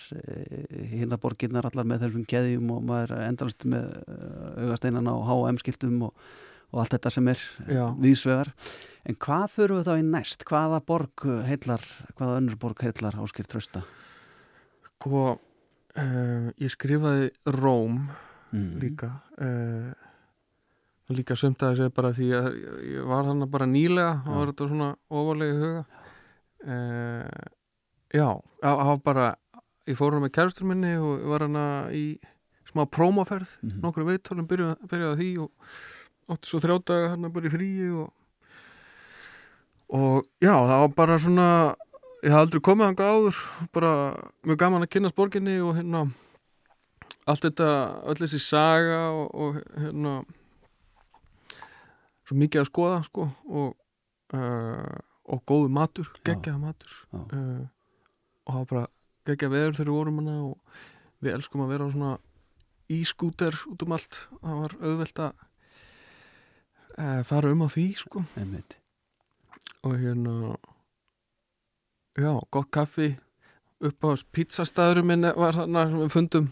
[0.96, 6.08] hinnar borginnar allar með þessum keðjum og maður endalast með uh, augasteinana og H&M skiltum
[6.08, 6.28] og,
[6.72, 7.84] og allt þetta sem er Já.
[7.96, 8.50] viðsvegar
[9.08, 10.44] en hvað þurfum við þá í næst?
[10.48, 11.84] Hvaða borg heillar,
[12.18, 13.82] hvaða önnur borg heillar áskir trösta?
[14.98, 18.08] sko uh, ég skrifaði Róm
[18.48, 18.78] Mm.
[18.80, 19.10] líka
[19.44, 19.92] uh,
[21.12, 24.68] líka sömt að þessu bara því að ég- var hann bara nýlega og var þetta
[24.70, 25.82] svona ofarlega í huga
[26.64, 27.44] uh,
[28.14, 28.28] já,
[28.62, 29.26] það var bara
[29.88, 31.58] ég fór hann með kærustur minni og var hann
[31.92, 32.04] í
[32.72, 33.80] smá prómaferð Mhm.
[33.84, 35.50] nokkru veittólum byrjaði, á því og
[36.28, 38.08] átti svo þrjá daga hann bara í fríi og
[39.88, 41.48] og já, það var bara svona
[42.20, 43.92] ég hafði aldrei komið hanga áður bara
[44.44, 46.08] mjög gaman að kynast borginni og hérna
[47.28, 47.68] allt þetta,
[48.08, 50.14] öll þessi saga og, og hérna
[52.28, 53.76] svo mikið að skoða sko og
[54.36, 54.98] uh,
[55.28, 56.94] og góðu matur, geggjaða matur.
[57.12, 57.66] Uh,
[58.48, 58.84] og það var bara
[59.28, 60.80] geggjað veður þegar við vorum hana og
[61.24, 62.12] við elskum að vera á svona
[62.88, 64.22] ískúter út um allt.
[64.40, 65.44] Það var auðvelt að
[67.28, 68.24] fara um á því sko.
[68.38, 68.76] Einmitt.
[69.86, 70.56] og hérna
[72.18, 73.12] já, gott kaffi
[73.78, 76.48] upp á pizzastæðurum minn var þarna sem við fundum.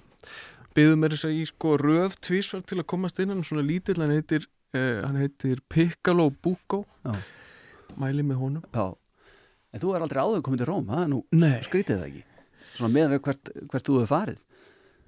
[0.77, 3.33] Byggðum mér þess að í sko röð tvísvar til að komast inn.
[3.33, 6.85] Hann er svona lítill, hann heitir eh, hann heitir Piccolo Bucco.
[7.03, 7.17] Já.
[7.97, 8.65] mæli með honum.
[8.75, 8.93] Já,
[9.73, 11.59] en þú er aldrei áður komið til Róm, það er nú Nei.
[11.65, 12.25] skrítið það ekki.
[12.77, 14.43] Svona með við hvert, hvert þú hefur farið.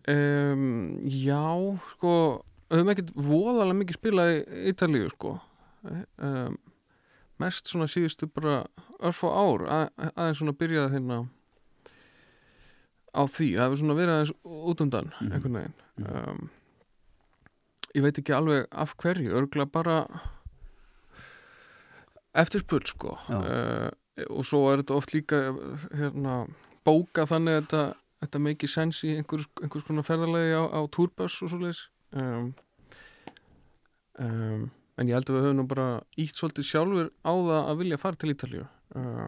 [0.09, 0.63] Um,
[1.05, 1.43] já,
[1.93, 2.13] sko
[2.71, 5.35] höfum ekkert voðalega mikið spilað í Ítalíu sko.
[6.19, 6.57] Um,
[7.39, 8.65] mest svona síðustu bara
[8.99, 11.19] örfá ár að, aðeins svona byrjaði hérna
[13.15, 15.33] á því, það hefur svona verið aðeins út undan Mhm.
[15.33, 15.77] einhvern veginn.
[16.09, 16.51] Um,
[17.95, 20.01] ég veit ekki alveg af hverju, örgla bara
[22.35, 23.17] eftirspurð sko.
[23.31, 23.89] Uh,
[24.35, 25.39] og svo er þetta oft líka
[25.95, 26.41] hérna,
[26.87, 27.83] bóka þannig að þetta,
[28.25, 31.85] þetta make sense í einhvers, einhvers konar ferðalegi á, á túrböss og svo leis
[32.17, 32.49] um,
[34.19, 34.67] um,
[34.99, 35.89] en ég held að við höfum nú bara
[36.19, 38.67] ítt svolítið sjálfur á það að vilja fara til Ítalíu.
[38.97, 39.27] Uh,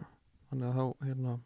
[0.49, 1.39] þannig að þá hérna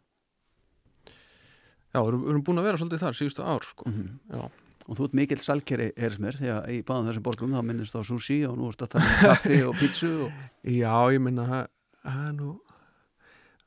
[1.96, 3.88] já, við erum búin að vera svolítið þar síðustu ár sko.
[3.90, 4.06] Mhm.
[4.32, 4.42] já,
[4.86, 7.96] og þú ert mikill salkeri, heyrðis mér því að í báðum þessum borgum þá minnist
[7.96, 10.44] á sushi og nú að tala um kaffi og pítsu og...
[10.62, 11.66] já, ég minna það
[12.12, 12.52] er nú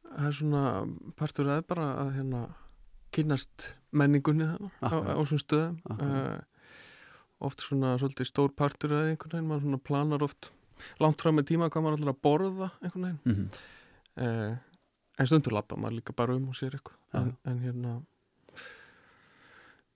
[0.09, 0.63] það er svona
[1.20, 2.43] partur að bara að hérna
[3.15, 5.78] kynnast menningunni á, á þessum stöðum.
[5.89, 6.38] Uh,
[7.40, 10.52] oft svona svolítið stór partur eða einhvern veginn, maður svona planar oft
[11.04, 13.62] langt fram með tíma hvað maður ætlar að borða einhvern veginn mm
[14.20, 14.58] eh,
[15.20, 17.20] en stundur lappa maður líka bara um og sér eitthvað Já.
[17.20, 17.94] en, en hérna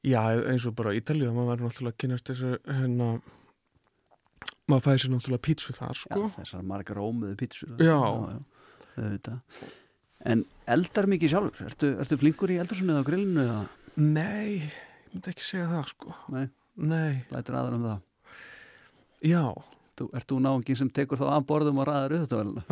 [0.03, 0.19] já
[0.51, 3.07] eins og bara Ítalíu maður verður náttúrulega að kynast þessu hérna
[4.67, 7.95] maður fæði sér náttúrulega pítsu þar Já, sko þessar margar ómiðu pítsur Já.
[8.97, 9.63] auðvitað.
[10.23, 11.63] En eldar mikið sjálfur?
[11.67, 13.63] Ertu, ertu flinkur í eldursunni eða grillinu eða
[13.99, 16.45] nei, ég myndi ekki segja það sko Nei.
[16.77, 18.01] Nei, lætur aðra um það?
[19.23, 19.43] já
[19.93, 22.63] Þú, ert þú náungin sem tekur þá að borðum og ræðar auðvitaðvelina?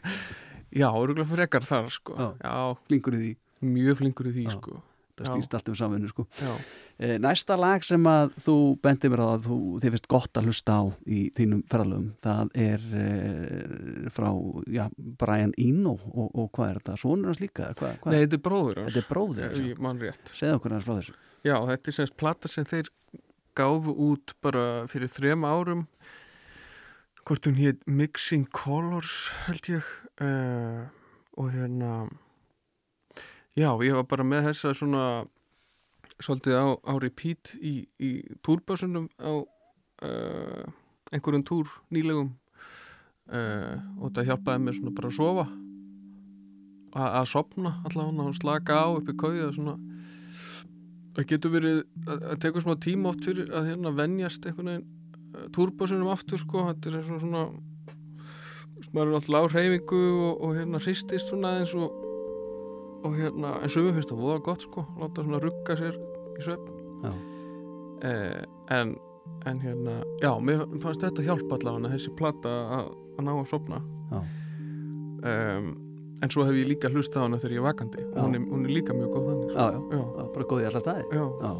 [0.80, 2.26] já, örgulega frekar þar sko Já.
[2.42, 2.54] já,
[2.88, 3.30] Flinkur í því?
[3.70, 4.54] mjög flinkur í því Já.
[4.56, 4.80] sko
[5.20, 5.30] Það Já.
[5.36, 6.24] snýst allt um samvinnu sko.
[6.40, 6.52] já,
[7.00, 10.74] næsta lag sem að þú bendir mér á að þú, þið finnst gott að hlusta
[10.76, 13.04] á í þínum ferðalögum, það er e,
[14.12, 14.28] frá
[14.68, 14.82] já,
[15.22, 16.96] Brian Eno og, og hvað er þetta?
[17.00, 17.70] Svonur hans líka?
[17.70, 18.12] eða Hvað, hvað?
[18.12, 18.90] nei, þetta er bróður hans.
[18.92, 19.64] Þetta er bróðir Já, hans.
[19.72, 21.16] ég man rétt Segðu okkur hans frá þessu.
[21.48, 22.92] Já, þetta er semst plata sem þeir
[23.56, 25.86] gáfu út bara fyrir þrem árum
[27.24, 29.88] hvort hún hétt Mixing Colors held ég
[30.20, 30.84] uh,
[31.40, 31.90] og hérna
[33.56, 35.04] já, ég var bara með þessa svona
[36.24, 38.10] svolítið á, á repeat í, í
[38.44, 40.64] túrbásunum á uh,
[41.10, 42.32] einhverjum túr nýlegum
[43.30, 45.46] uh, og þetta hjálpaði mér svona bara að sofa.
[46.90, 49.76] Að, að sopna allavega og slaka á upp í kauða
[51.14, 56.10] það getur verið að, tekur smá tíma oft fyrir að hérna venjast einhvern veginn túrbásunum
[56.10, 57.44] aftur sko, þetta er svona
[58.90, 61.94] maður er alltaf á hreyfingu og, og hérna hristist svona eins og
[63.00, 65.96] og hérna, en sumum finnst það voða gott sko, láta svona rugga sér
[66.40, 66.56] í
[67.04, 67.12] Já.
[68.08, 68.40] eh,
[68.76, 68.94] en,
[69.48, 73.78] en hérna já, mér fannst þetta hjálpa allavega þessi plata að, ná að sopna
[75.24, 75.70] um,
[76.20, 78.02] en svo hef ég líka hlustað á hana þegar ég er vakandi.
[78.10, 79.64] Og hún er, hún er líka mjög góð þannig Já, sko.
[79.64, 81.04] já, já, já, bara góð í alla staði.
[81.16, 81.52] já, Já.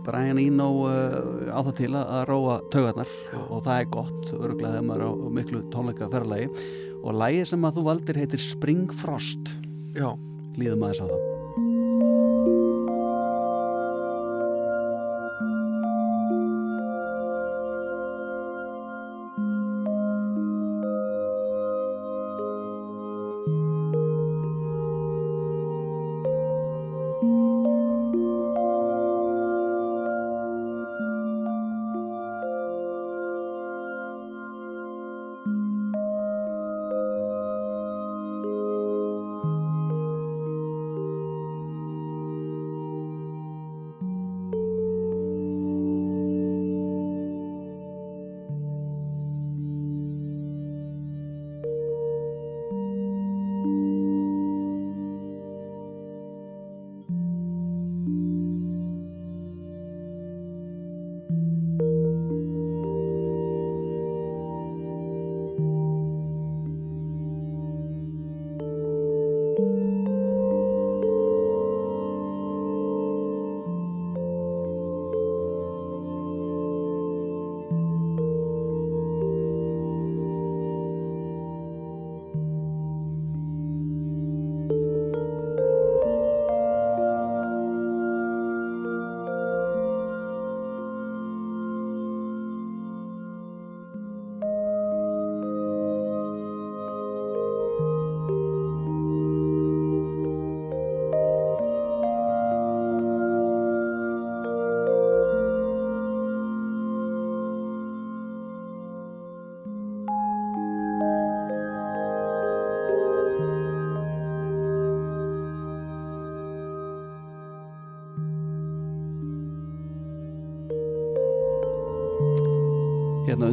[0.00, 4.72] Brian Eno uh, á það til að, róa taugarnar og, og það er gott, öruglega
[4.74, 6.48] þegar maður er á, á miklu tónleika ferðalagi
[7.00, 9.52] og lagið sem að þú valdir heitir Spring Frost.
[9.94, 10.10] Já.
[10.58, 11.26] líðum aðeins á það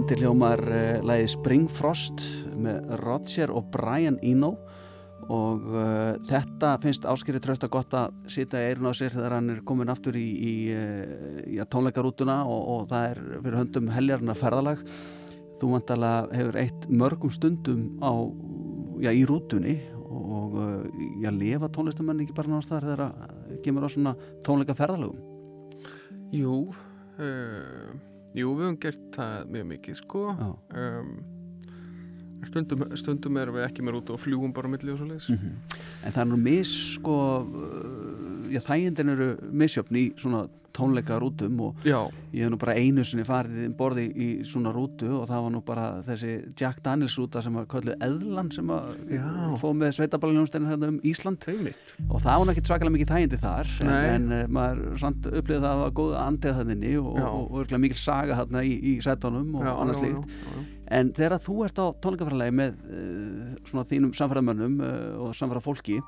[0.08, 2.22] Undir hljómar uh, lagið Spring Frost
[2.56, 4.54] með Roger og Brian Eno.
[5.28, 9.52] Og uh, þetta finnst áskýri trösta gott að sita í eirun á sér þegar hann
[9.52, 14.40] er komin aftur í, í, uh, í tónleikarútuna og, og það er fyrir höndum heljarnar
[14.40, 14.88] ferðalag.
[15.60, 18.16] Þú vantalega hefur eitt mörgum stundum á,
[19.04, 20.60] já, í rútunni og
[21.20, 25.20] já, lifa tónlistamenn ekki bara náttúrulega þegar það kemur á svona tónleika ferðalagum
[26.32, 27.98] Jú uh,
[28.36, 30.24] Jú, við höfum gert það mjög mikið sko.
[30.76, 31.12] Um,
[32.46, 35.54] stundum, stundum erum við ekki meira út og fljúum bara milli og svo leiðis -hmm.
[36.06, 37.16] En það er nú mis sko
[38.52, 40.48] já, þægindin eru misjöfn í svona
[40.78, 42.00] tónleikarútum og já,
[42.32, 45.54] ég hef nú bara einu sinni farið um borði í svona rútu og það var
[45.56, 48.72] nú bara þessi Jack Daniels rúta sem var kölluð Eðlan sem
[49.62, 51.44] fóð með sveitabaljónstæðin hérna um Ísland.
[51.50, 51.94] Einmitt.
[52.08, 55.70] Og það var ekkert svakalega mikið þægindi þar en, en uh, maður samt upplýði það
[55.70, 59.56] að það var góð andið þannig og, og, og mikil saga þarna í, í sætunum
[59.58, 60.36] og já, annars líkt
[60.88, 64.92] en þegar þú ert á tónleikafræðilegi með uh, svona þínum samfæramönnum uh,
[65.26, 66.00] og samfæra fólki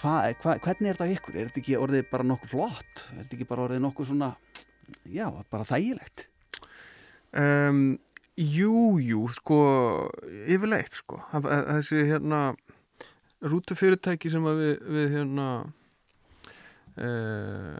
[0.00, 1.36] hva, hva, hvernig er þetta ykkur?
[1.36, 3.04] Er þetta ekki orðið bara nokkuð flott?
[3.12, 4.30] Er þetta ekki bara orðið nokkuð svona
[5.06, 6.26] já, bara þægilegt?
[7.38, 7.98] Um,
[8.34, 9.60] jú, jú, sko,
[10.50, 11.20] yfirleitt, sko.
[11.30, 12.40] Þessi, hérna,
[13.46, 15.46] rútufyrirtæki sem við, við hérna,
[16.98, 17.78] uh,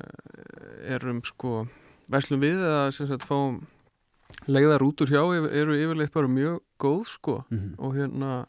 [0.95, 1.65] erum, sko,
[2.13, 3.61] verslum við eða sem sagt fáum
[4.51, 7.45] leiða rútur hjá yfir- eru yfirleitt bara mjög góð, sko.
[7.51, 7.75] Mm -hmm.
[7.79, 8.47] Og hérna,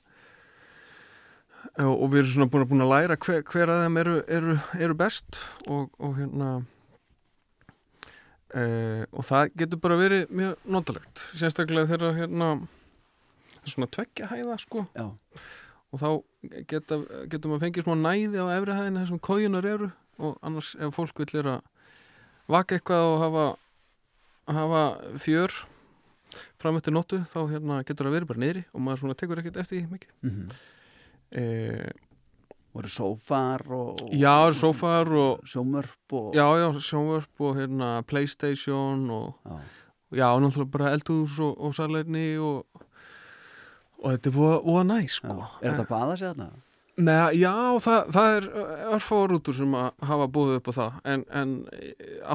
[1.85, 4.59] og við erum svona búin að, búin að læra hver, hver að þeim eru, eru,
[4.87, 6.51] eru best og, og hérna
[8.51, 11.21] Uh, og það getur bara verið mjög notalegt.
[11.39, 12.47] Sérstaklega þegar hérna
[13.63, 14.81] svona tveggja hæða sko.
[14.91, 15.05] Já,
[15.91, 16.09] og þá
[16.67, 16.97] geta,
[17.31, 19.87] getur maður fengið smá næði á efri hæðinu þessum kójunar eru
[20.19, 21.61] og annars ef fólk vil er að
[22.51, 23.45] vaka eitthvað og hafa
[24.51, 24.83] hafa
[25.23, 25.55] fjör
[26.59, 29.63] fram eftir nóttu þá hérna getur það verið bara niðri og maður svona tekur ekkert
[29.63, 30.13] eftir því mikið.
[30.27, 30.59] Mm uh,
[32.71, 39.35] voru sófar og Já, sófar og sjómörp og já, já, sjónvörp og hérna Playstation og
[39.45, 39.59] já.
[40.11, 42.65] Já, náttúrulega bara eldhús og, og sarleirni og,
[44.01, 45.37] og þetta er búið, búið næ, sko.
[45.61, 46.47] Er þetta að baða sig þarna?
[47.01, 48.47] Nei, já, það, það er
[48.97, 51.53] örfárútur sem að hafa búið upp á það, en, en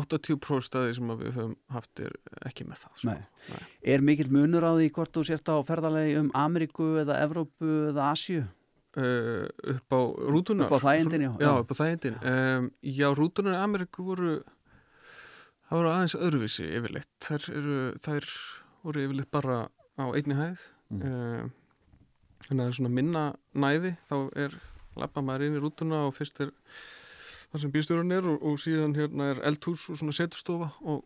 [0.00, 2.16] 80% staði sem að við höfum haft er
[2.48, 2.94] ekki með það.
[3.02, 3.10] Sko.
[3.12, 3.50] Nei.
[3.52, 3.60] Nei.
[3.92, 8.08] Er mikill munur á því hvort þú sért á ferðalegi um Ameríku eða Evrópu eða
[8.14, 8.46] Asju?
[8.96, 9.44] Uh,
[9.74, 10.00] upp á
[10.32, 10.70] rútunar.
[10.70, 11.32] Upp á þægindin, já.
[11.42, 12.14] Já, upp á þægindin.
[12.24, 14.36] Um, já, rútunar í Ameríku voru,
[15.68, 17.10] það voru aðeins öðruvísi yfirleitt.
[17.26, 18.28] Þær, eru, þær
[18.86, 19.58] voru yfirleitt bara
[20.00, 20.64] á einni hæð.
[20.88, 21.02] Mm.
[21.02, 21.52] Um,
[22.46, 24.16] þannig að það er svona minna næði, þá
[24.46, 24.56] er
[24.96, 26.54] lappa maður inn í rútuna og fyrst er
[27.50, 31.04] það sem býstjórun er og, og síðan hérna er eldhús og svona setustofa og,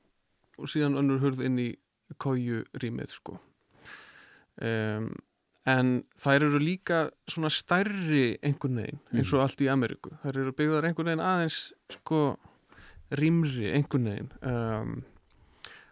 [0.59, 1.69] og síðan önnur hurð inn í
[2.21, 3.39] kóju rýmið sko.
[4.61, 5.11] Um,
[5.69, 10.15] en þær eru líka svona stærri einhvern veginn eins og allt í Ameríku.
[10.23, 11.59] Þær eru byggðar einhvern veginn aðeins
[11.97, 12.21] sko
[13.21, 14.31] rýmri einhvern veginn.
[14.41, 14.95] Um,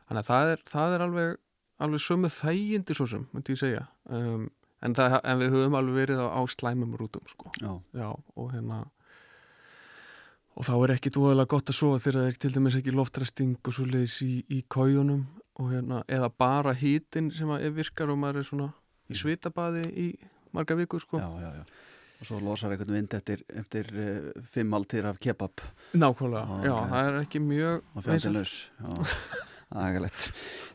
[0.09, 1.41] þannig að það er, það er alveg,
[1.85, 3.83] alveg sömu þægindi svo sem, myndi ég segja.
[4.09, 4.47] Um,
[4.81, 7.53] en, það, en við höfum alveg verið á, á slæmum rútum sko.
[7.61, 7.75] Já.
[7.99, 8.09] Já,
[8.39, 8.87] og hérna
[10.59, 13.59] og þá er ekkit úðalega gott að sofa þegar það er til dæmis ekki loftræsting
[13.63, 15.21] og svo leiðis í, í kójunum
[15.59, 18.67] og hérna, eða bara hítin sem að virkar og maður er svona
[19.09, 20.09] í svitabaði í
[20.57, 21.21] marga vikur sko.
[21.21, 21.65] já, já, já.
[22.19, 25.61] Og svo losar einhvern vind eftir, eftir uh, fimm altir af kebab
[25.95, 26.89] Nákvæmlega, Ó, já, ok.
[26.91, 28.55] það er ekki mjög og fjandinlaus.
[29.69, 30.31] Agalett.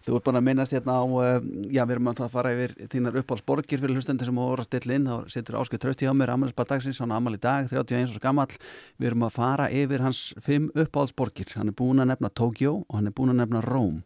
[0.06, 3.18] Þú ert bara að minnast hérna á, uh, já, við erum að fara yfir þínar
[3.24, 5.10] uppáhaldsborgir fyrir hlustendur sem voru að stilla inn.
[5.10, 8.56] Þá situr Áskei Trausti hjá mér, ammælisbað dagsins, hann ammæli í dag, 31 og gamall.
[9.02, 11.56] Við erum að fara yfir hans fimm uppáhaldsborgir.
[11.58, 14.04] Hann er búin að nefna Tókjó og hann er búin að nefna Róm.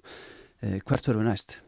[0.64, 1.60] Uh, hvert fyrir við næst?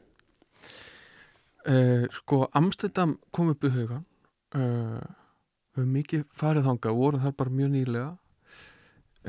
[1.69, 4.05] Uh, Sko, Amsterdam kom upp í hugan
[4.55, 4.99] uh,
[5.75, 8.09] við höfum mikið farið þangað, vorum þar bara mjög nýlega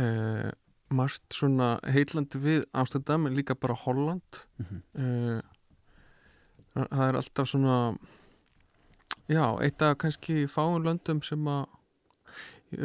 [0.00, 0.50] uh,
[0.90, 4.80] margt svona heillandi við Amsterdam en líka bara Holland Mhm.
[4.98, 5.40] uh,
[6.74, 7.76] það er alltaf svona
[9.30, 11.66] já, eitt af kannski fáum löndum sem að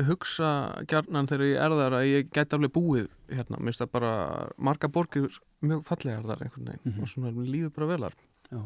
[0.08, 0.48] hugsa
[0.90, 4.14] gjarnan þegar ég er þar að ég gæti alveg búið hérna, minnst það bara
[4.58, 5.28] marga borgir
[5.62, 7.02] mjög fallegar þar einhvern veginn Mhm.
[7.02, 8.14] og svona líður bara velar
[8.52, 8.62] Já.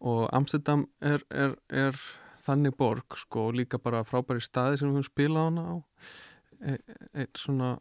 [0.00, 1.96] Og Amsterdam er, er, er
[2.40, 5.74] þannig borg sko og líka bara frábæri staði sem við höfum spilað hana á.
[6.60, 6.76] E,
[7.22, 7.74] eitt svona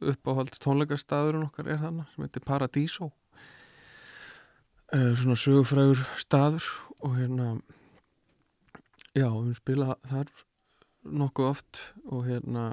[0.00, 3.10] uppáhald tónleikastaðurinn okkar er þarna sem heitir Paradiso.
[4.94, 6.70] E, svona sögufrægur staður
[7.00, 7.50] og hérna
[9.14, 10.32] já, við höfum spilað þar
[11.20, 12.64] nokkuð oft og hérna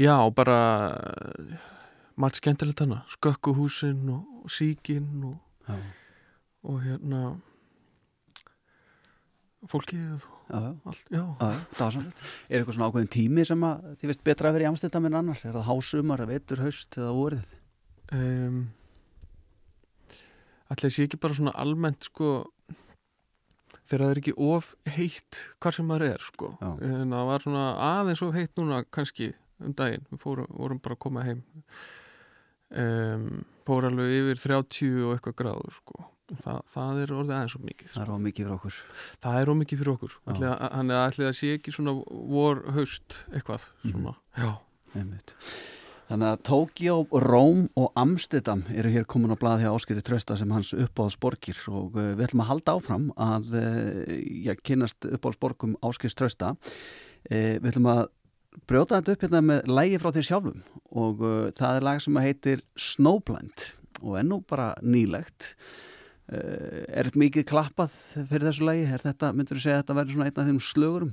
[0.00, 0.58] já, bara
[2.16, 5.76] margt skemmtilegt hana skökkuhúsin og, og síkin og Já.
[6.64, 7.20] Og hérna
[9.70, 11.86] fólkið og allt, já, Já.
[12.50, 15.18] Er eitthvað svona ákveðin tími sem að þið veist betra að vera í Amstendam en
[15.22, 15.40] annar?
[15.40, 17.52] Er það hásumar, vetur, haust eða vorið?
[18.12, 18.58] um,
[20.74, 22.28] allir sé ekki bara svona almennt sko
[23.84, 26.70] þegar það er ekki of heitt hvar sem maður er sko Já.
[26.84, 29.30] en það var svona aðeins of heitt núna kannski
[29.64, 31.40] um daginn, við fórum, vorum bara að koma heim
[32.74, 36.04] um, fór alveg yfir 30 og eitthvað gráður sko
[36.44, 38.78] það, það er orðið aðeins svo mikið Það er á mikið fyrir okkur
[39.24, 40.16] það er ómikið fyrir okkur.
[40.32, 43.92] Ætli að- hann er ætli að sé ekki svona vor, haust, eitthvað Mhm.
[43.92, 44.52] svona, já,
[44.94, 45.34] Einmitt.
[46.04, 50.50] Þannig að Tókjó, Róm og Amsterdam eru hér komin á blað hjá Áskeri Trösta sem
[50.50, 54.04] hans uppáðsborgir og uh, við ætlum að halda áfram að uh,
[54.44, 56.56] já, kynast uppáðsborgum Áskeri Trösta.
[57.30, 58.04] Uh, við ætlum að
[58.68, 60.60] brjóta þetta upp hérna með lægi frá þér sjálfum
[60.92, 61.18] og
[61.56, 63.64] það er lag sem heitir Snowblind
[64.04, 65.54] og ennú bara nýlegt.
[66.24, 67.92] Uh, er mikið klappað
[68.30, 68.86] fyrir þessu lægi?
[68.96, 71.12] Er þetta, myndur þú segja að þetta verður svona einn af þeim slögurum?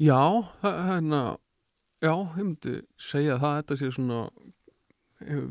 [0.00, 1.36] já hérna
[2.00, 4.20] já, ég myndi segja það þetta sé svona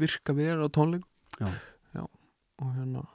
[0.01, 1.49] virka verið á tónleikum
[1.93, 2.03] Já.
[2.57, 3.05] og hérna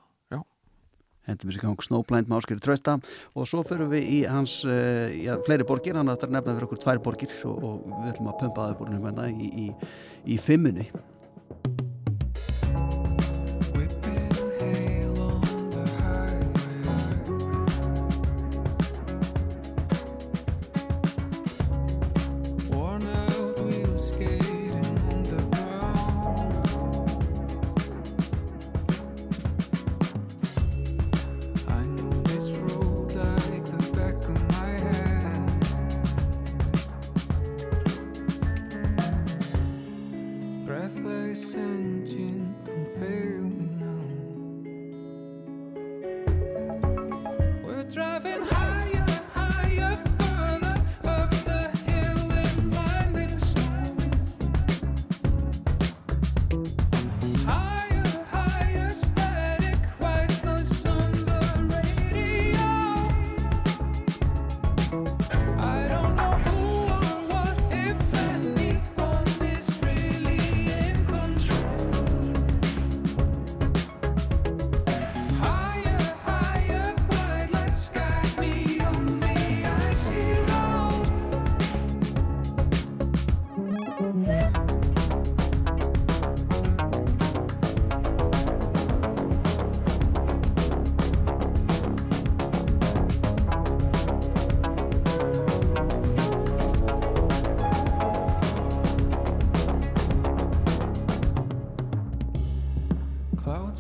[1.24, 2.94] hendum við sér gang Snowblind með Áskeri Trausta
[3.32, 6.68] og svo fyrir við í hans uh, já, fleiri borgir, hann ætlar að nefna fyrir
[6.68, 9.66] okkur tvær borgir og, og við ætlum að pumpa það búinum hérna í, í,
[10.36, 10.86] í fimmunni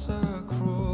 [0.06, 0.93] sacral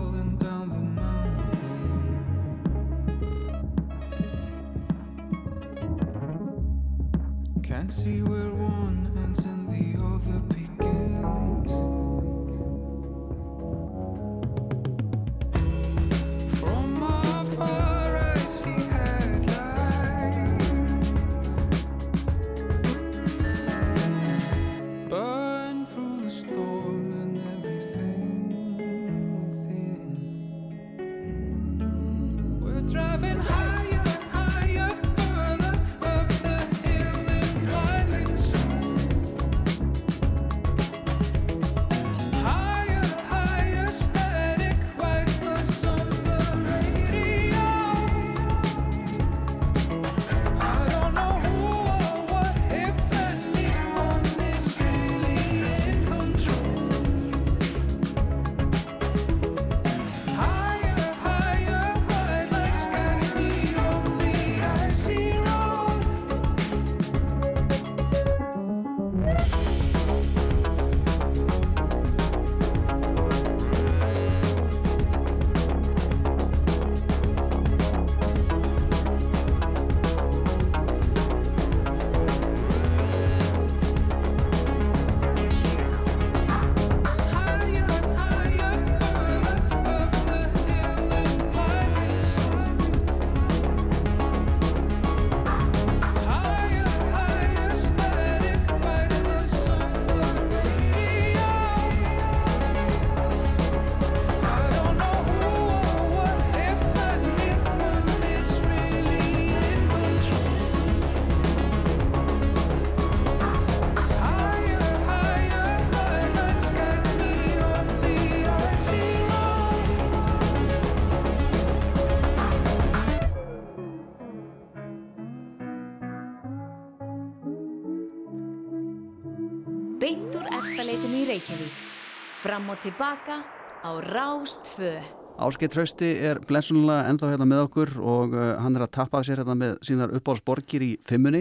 [132.71, 133.43] og tilbaka
[133.83, 134.93] á Rástvö.
[135.41, 139.41] Áskei Trausti er blessunlega ennþá hérna með okkur og uh, hann er að tappa sér
[139.41, 141.41] hérna með sínar uppáhaldsborgir í fimmunni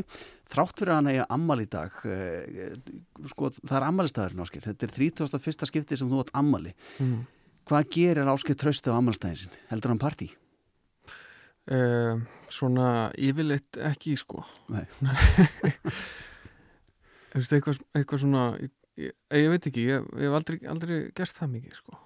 [0.49, 2.71] þrátt fyrir að hann eiga ammal í dag uh,
[3.29, 5.69] sko það er ammalistæðurinn Áskei þetta er 31.
[5.69, 7.19] skipti sem þú átt ammali mm.
[7.69, 9.59] Hvað gerir Áskei trösti á ammálstæðin sin?
[9.69, 10.31] Heldur hann partí?
[11.69, 14.41] uh, svona yfirleitt ekki sko
[14.73, 14.85] Nei.
[17.29, 18.71] Þú veist, eitthvað, eitthvað svona ég,
[19.07, 21.99] ég, ég veit ekki, ég, ég hef aldrei, aldrei gert það mikið sko.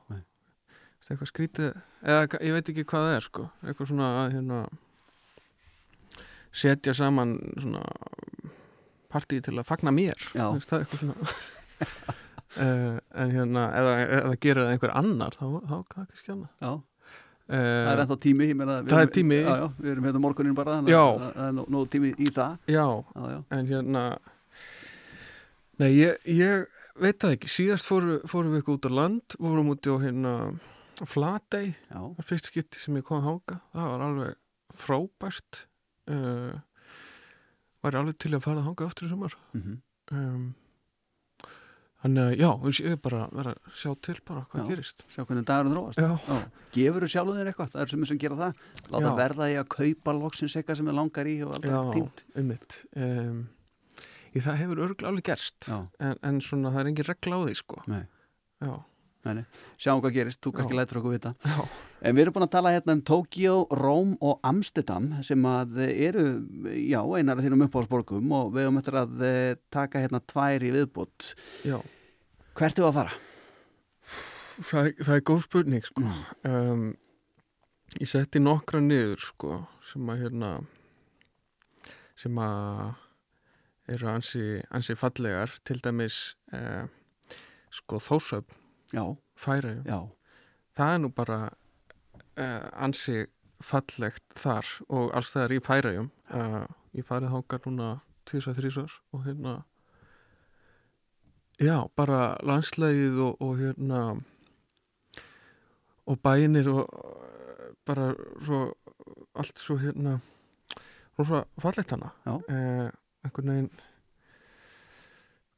[1.04, 1.70] Eitthvað skrítið
[2.08, 3.46] eða ég veit ekki hvað það er sko.
[3.68, 4.60] Eitthvað svona að hérna
[6.54, 7.82] setja saman svona
[9.14, 10.18] partí til að fagna mér.
[10.34, 11.34] Veist, það er eitthvað svona.
[12.54, 16.52] Uh, en hérna eða, eða gera það einhver annar þá, þá, kannski annað.
[16.64, 19.39] Já, uh, það er ennþá tími meina, það er erum- tími.
[19.41, 22.56] Já, já, við erum hérna morgunin bara það er nú tími í það.
[22.72, 22.86] Já,
[23.18, 24.06] Já, já, en hérna
[25.82, 26.68] Nei, ég, ég
[27.00, 30.34] veit það ekki síðast fóru, fórum við eitthvað út á land vorum úti á hérna
[31.10, 34.36] Flatey, er fyrst skipti sem ég kom hanga það var alveg
[34.78, 35.64] frábært
[36.14, 36.54] uh,
[37.84, 39.34] var alveg til að fara að hanga aftur í sumar.
[39.58, 39.80] Mhm,
[40.14, 40.52] um,
[42.04, 42.48] Þannig að já,
[42.84, 44.68] ég er bara að vera að sjá til bara hvað Já.
[44.74, 45.04] gerist.
[45.08, 46.00] Sjá hvernig dagurinn þróast.
[46.04, 46.39] Já,
[46.76, 47.70] Gefur þú sjálfur þér eitthvað?
[47.72, 48.58] Það er sumir sem gera það.
[48.91, 49.14] Láta Já.
[49.22, 52.24] verða í að kaupa loksins eitthvað sem er langar í og já, tímt.
[52.36, 52.76] einmitt.
[53.00, 53.38] Um,
[54.34, 55.70] ég, Það hefur örgulega alveg gerst.
[55.70, 57.80] En, en svona það er engin regla á því sko.
[57.92, 58.04] Nei,
[58.64, 58.74] Já,
[59.28, 59.44] nei,
[59.80, 61.34] Sjáum hvað gerist, þú kannski lætur okkur vita.
[61.48, 61.66] Já,
[62.04, 66.26] En við erum búin að tala hérna um Tókíó, Róm og Amsterdam sem að eru,
[66.76, 70.74] já, einar af þínum uppáhalsborgum og við höfum eftir að eh, taka hérna tvær í
[70.76, 71.30] viðbót.
[71.64, 71.78] já.
[72.54, 73.14] Hvert er að fara?
[74.64, 76.04] Það, það er góð spurning sko.
[76.46, 76.84] um,
[77.98, 80.52] ég setti nokkra niður sko, sem að hérna
[82.20, 82.92] sem að
[83.92, 86.86] eru ansi, ansi fallegar til dæmis uh,
[87.74, 88.54] sko þósöp
[89.36, 89.76] færa
[90.78, 91.40] það er nú bara
[92.38, 93.26] uh, ansi
[93.64, 97.90] fallegt þar og alls það er í færæjum uh, ég farið þángar núna
[98.28, 99.56] tvisar þrísar og hérna
[101.60, 104.02] já, bara landslægið og, og hérna
[106.06, 106.88] og bænir og
[107.88, 108.12] bara
[108.44, 108.66] svo
[109.36, 110.20] allt svo hérna
[111.18, 112.90] rosa fallegt hana uh,
[113.24, 113.72] einhvern veginn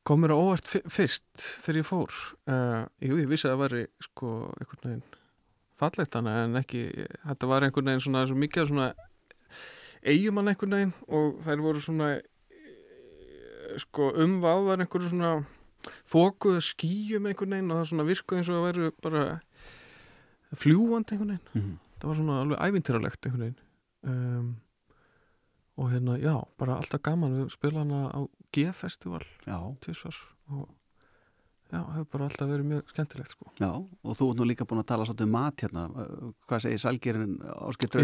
[0.06, 1.26] kom mér á óvart fyrst
[1.66, 2.18] þegar ég fór.
[2.46, 5.06] Uh, jú, ég vissi að það væri sko einhvern veginn
[5.80, 6.86] fallegt hana en ekki,
[7.26, 8.92] þetta var einhvern veginn svona svo mikið svona
[10.06, 15.34] eigumann einhvern veginn og þær voru svona eh, sko umváðar einhverju svona
[16.10, 19.26] þókuðu skýjum einhvern veginn og það svona virkuð eins og það væri bara
[20.56, 21.50] fljúvand einhvern veginn.
[21.58, 23.60] Mhm, það var svona alveg ævintýralegt einhvern veginn.
[24.06, 24.54] Um,
[25.76, 28.20] og hérna, já, bara alltaf gaman við spila hana á
[28.56, 29.24] G-festival
[29.84, 30.18] tvisvar
[30.56, 30.70] og
[31.74, 33.50] já, hefur bara alltaf verið mjög skemmtilegt sko.
[33.60, 33.72] já.
[33.76, 35.88] Og þú ert nú líka búin að tala svolítið um mat hérna.
[36.48, 37.40] Hvað segir Salgerinn?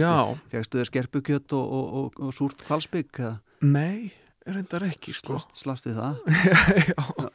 [0.02, 0.18] Já,
[0.52, 3.22] Fegstu þér skerpukjött og, og, og, og súrt kvalsbygg?
[3.62, 4.12] nei,
[4.50, 5.38] reyndar ekki sko.
[5.38, 6.20] Slast, slast við það?
[6.92, 7.32] já.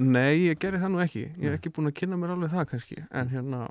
[0.00, 2.68] Nei, ég gerði það nú ekki ég er ekki búin að kynna mér alveg það
[2.70, 3.66] kannski en hérna,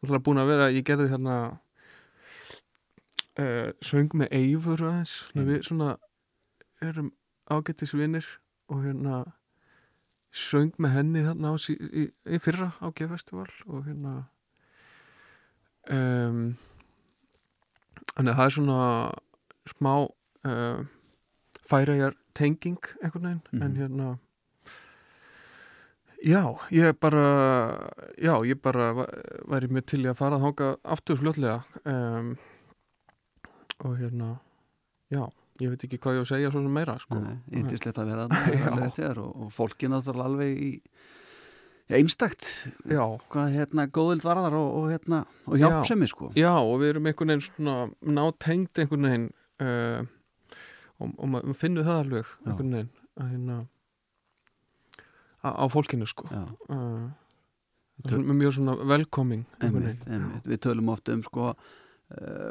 [0.00, 1.34] þú ætla búin að vera ég gerði hérna
[3.38, 5.44] uh, söng með Eivur aðeins, mm.
[5.46, 5.96] við svona
[6.82, 7.12] erum
[7.50, 8.26] ágættisvinir
[8.70, 9.20] og hérna
[10.32, 14.12] söng með henni þarna á, sí, í, í fyrra á G-festival og hérna
[15.90, 16.56] um,
[18.14, 18.80] þannig að það er svona
[19.70, 19.92] smá
[20.46, 20.82] uh,
[21.70, 23.78] færajar tenging einhvern veginn en Mhm.
[23.80, 24.18] hérna
[26.20, 27.88] Já, ég bara,
[28.20, 28.90] já, ég bara
[29.48, 32.34] væri mjög til að fara að hanga aftur fljótlega um,
[33.84, 34.34] og hérna,
[35.12, 35.22] já,
[35.60, 37.20] ég veit ekki hvað ég á að segja svo sem meira, sko.
[37.52, 38.90] Yndislegt að vera þarna
[39.22, 40.70] og, og fólki náttúrulega alveg í
[41.90, 42.46] einstakt
[42.86, 43.02] Já,
[43.32, 45.64] hvað hérna góðild varðar og, og hérna og Já.
[45.64, 47.74] hjálpsemi sko já, og við erum einhvern veginn svona
[48.06, 49.26] nátengd einhvern veginn
[49.64, 50.04] uh,
[51.00, 53.58] og, og maður finnur það alveg einhvern veginn að hérna
[55.40, 56.28] á, fólkinu, sko.
[56.68, 57.10] Uh,
[58.06, 60.26] svona mjög svona velkoming einhvern veginn.
[60.46, 61.70] við tölum oft um sko uh,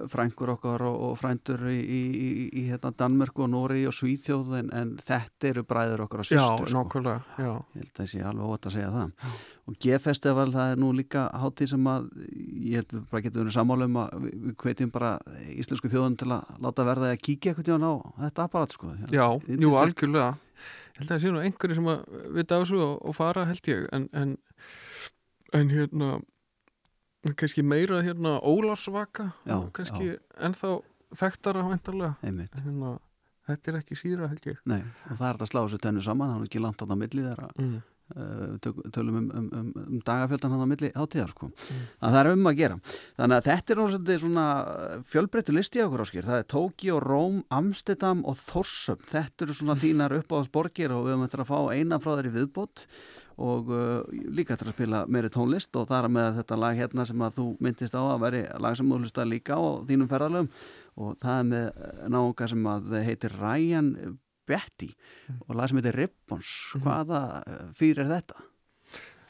[0.07, 2.27] frængur okkar og, og frændur í, í, í,
[2.61, 6.39] í hérna Danmörku og Nóri og Svíþjóð en, en þetta eru bræður okkar og Já,
[6.45, 6.77] systur sko.
[6.77, 7.49] nákvæmlega, já.
[7.75, 9.35] ég held að ég sé alveg ótt að segja það
[9.69, 13.57] og G-festival það er nú líka hátíð sem að ég held við bara getum verið
[13.59, 15.11] sammála um að við, hvetjum bara
[15.59, 17.93] íslensku þjóðun til að láta verða að kíkja eitthvað tíðan á
[18.23, 19.83] þetta apparat sko Já, jú, yndislegt.
[19.83, 20.31] algjörlega
[20.89, 22.01] Ég held að það sé nú einhverju sem að
[22.39, 24.33] vita á þessu og, og fara held ég en, en,
[25.55, 26.09] en hérna
[27.27, 30.79] kannski meira hérna Ólarsvaka Já, kannski ennþá
[31.17, 31.65] þekktara
[32.63, 32.97] hérna,
[33.49, 34.59] þetta er ekki síra held ég.
[34.69, 36.85] Nei, og það er þetta að slá þessu tennu saman, það er ekki langt á
[36.85, 37.77] það milli þeirra mm.
[38.15, 41.49] uh, tölum um, um, um, um dagafjöldan á milli hátíðar sko.
[41.99, 42.79] að það er um að gera.
[43.19, 44.47] Þannig að þetta er náttúrulega svona
[45.13, 49.79] fjölbreyttu listi á okkur áskir, það er Tókíó, Róm Amsterdam og Þorsum þetta eru svona
[49.81, 52.85] þínar uppáðsborgir og við höfum eftir að fá eina frá þeirri viðbót
[53.39, 54.03] og uh,
[54.35, 57.45] líka eftir að spila meiri tónlist og þar með þetta lag hérna sem að þú
[57.63, 60.49] myndist á að veri lag sem þú hlusta líka á þínum ferðalöfum
[60.99, 63.93] og það er með náunga sem að heitir Ryan
[64.49, 64.89] Betty
[65.45, 66.53] og lag sem heitir Ribbons.
[66.83, 68.45] Hvaða uh, fyrir er þetta?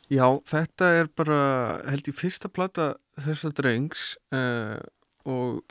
[0.10, 1.42] Já, þetta er bara
[1.86, 4.80] held ég fyrsta plata þessa drengs uh,
[5.30, 5.62] og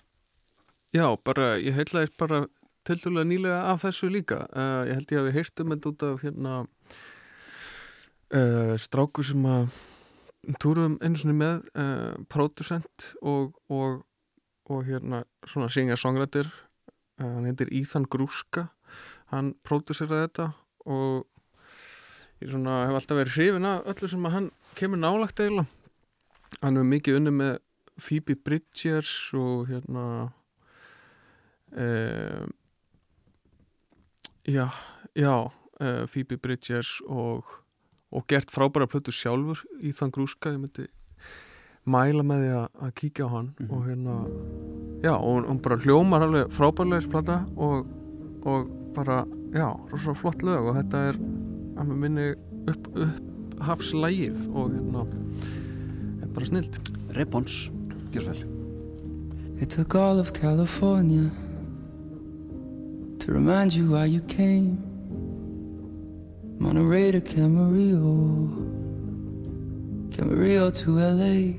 [0.94, 2.44] já, bara ég heitlaðist bara
[2.86, 4.44] tildulega nýlega af þessu líka.
[4.54, 6.52] Uh, ég held ég að við heyrtum þetta út af hérna
[8.34, 9.68] uh, stráku sem að
[10.62, 14.02] túrum einu svona með uh, producent og, og,
[14.70, 18.68] og hérna svona singer-songwriter uh, hann heitir Ethan Grúska
[19.32, 20.48] hann próduseraði þetta
[20.88, 21.26] og
[22.40, 24.48] ég svona hef alltaf verið hrifin af öllu sem að hann
[24.78, 25.66] kemur nálagt eiginlega.
[26.62, 27.54] Hann hefur mikið unni með
[27.98, 30.04] Phoebe Bridgers og hérna
[31.74, 32.52] um,
[34.46, 34.68] já,
[35.18, 37.44] já uh, Phoebe Bridgers og,
[38.10, 40.88] og gert frábæra plötu sjálfur í þann grúska ég myndi
[41.88, 44.16] mæla með því að, kíkja á hann og hérna
[45.04, 47.88] já, og hún bara hljómar alveg frábærlega þessi plata og,
[48.48, 49.22] og bara,
[49.54, 51.20] já, rosa flott lög og þetta er
[51.78, 52.28] að mér minni
[52.68, 55.06] upp, upp hafslægið og hérna
[56.22, 56.80] er bara snild
[57.18, 57.70] Ribbons,
[58.12, 58.44] gjör svo vel.
[59.60, 61.30] It took all of California
[63.18, 64.87] to remind you why you came.
[66.58, 68.48] Monterey to Camarillo,
[70.10, 71.54] Camarillo to LA.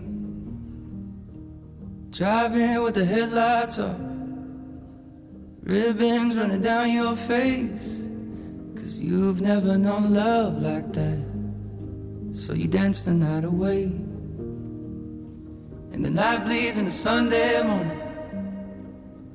[2.11, 3.95] Driving with the headlights off,
[5.63, 8.01] ribbons running down your face.
[8.75, 11.19] Cause you've never known love like that.
[12.33, 13.83] So you dance the night away.
[15.93, 18.01] And the night bleeds into Sunday morning.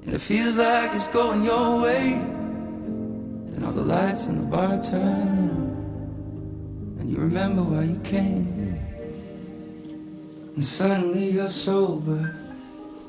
[0.05, 2.13] And it feels like it's going your way.
[2.13, 5.44] And all the lights in the bar turn on.
[7.15, 8.77] You remember why you came.
[10.57, 12.35] And suddenly you're sober.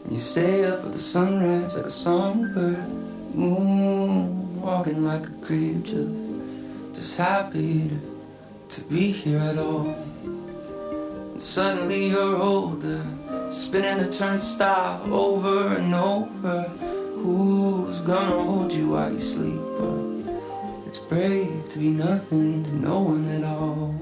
[0.04, 2.88] And you stay up for the sunrise like a songbird.
[3.34, 6.14] Moon walking like a creep, just,
[6.94, 9.90] just happy to, to be here at all.
[9.90, 13.04] And suddenly you're older,
[13.50, 16.62] spinning the turnstile over and over.
[17.24, 19.95] Who's gonna hold you while you sleep?
[20.98, 23.94] It's brave to be nothing to no one at all.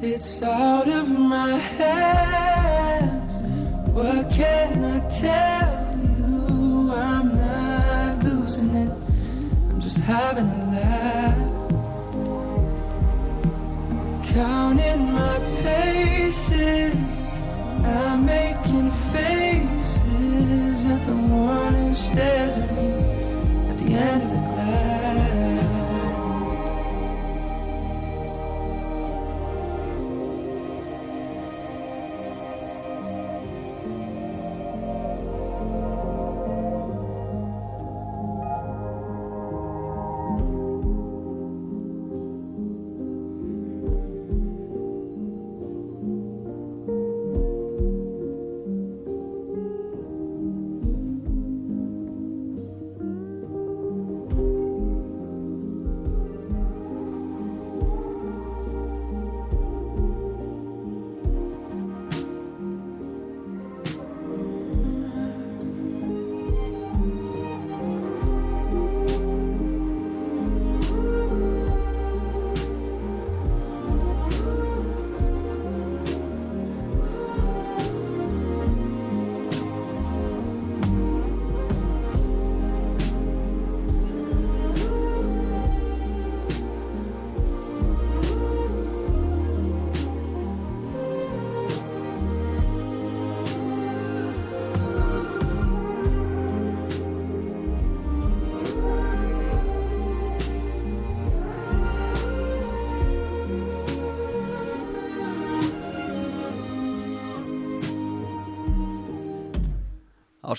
[0.00, 3.42] It's out of my hands.
[3.90, 6.92] What can I tell you?
[6.92, 8.92] I'm not losing it.
[9.68, 11.36] I'm just having a laugh.
[14.32, 16.94] Counting my paces,
[17.84, 22.92] I'm making faces at the one who stares at me
[23.70, 24.39] at the end of the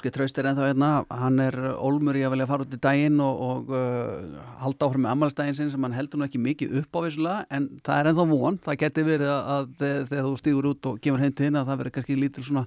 [0.01, 2.77] Áskei Traust er ennþá hérna, hann er ólmur í að velja að fara út í
[2.81, 6.71] daginn og, og uh, halda áfram með ammælstægin sinn sem hann heldur nú ekki mikið
[6.79, 10.31] upp á vissulega en það er ennþá von, það geti verið að, að þegar, þú
[10.39, 12.63] stígur út og kemur heim til þinn að það verið kannski lítil svona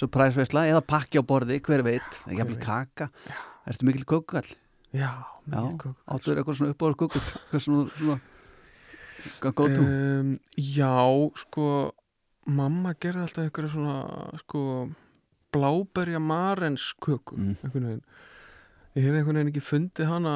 [0.00, 3.10] surprise veisla eða pakki á borði, hver veit, ekki að kaka.
[3.68, 4.48] Ertu mikil kukall?
[4.96, 8.18] Já, Já, mikið kók áttu þér eitthvað svona uppáður kukall, hvað svona, svona
[9.44, 10.96] Go to um, Já,
[11.44, 11.68] sko
[12.48, 14.64] mamma gerði alltaf einhverja svona sko
[15.52, 17.56] bláberja marens köku Mm.
[17.64, 18.04] einhvern veginn
[18.96, 20.34] ég hef einhvern veginn ekki fundið hana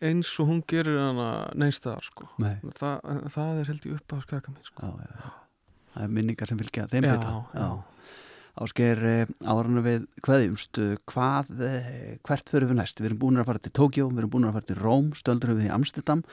[0.00, 2.94] eins og hún gerir hana neynstaðar sko Nei, Þa,
[3.28, 4.86] það er held ég upp á skaka mín sko.
[4.86, 5.30] já, já.
[5.94, 7.82] Það er minningar sem fylgja þeim já.
[8.60, 8.98] Ásker,
[9.46, 12.98] áðurinn við kveðjumst, eh, hvað, eh, hvert förum við næst?
[13.00, 15.54] Við erum búin að fara til Tókjó, við erum búin að fara til Róm, stöldur
[15.54, 16.24] við í Amsterdam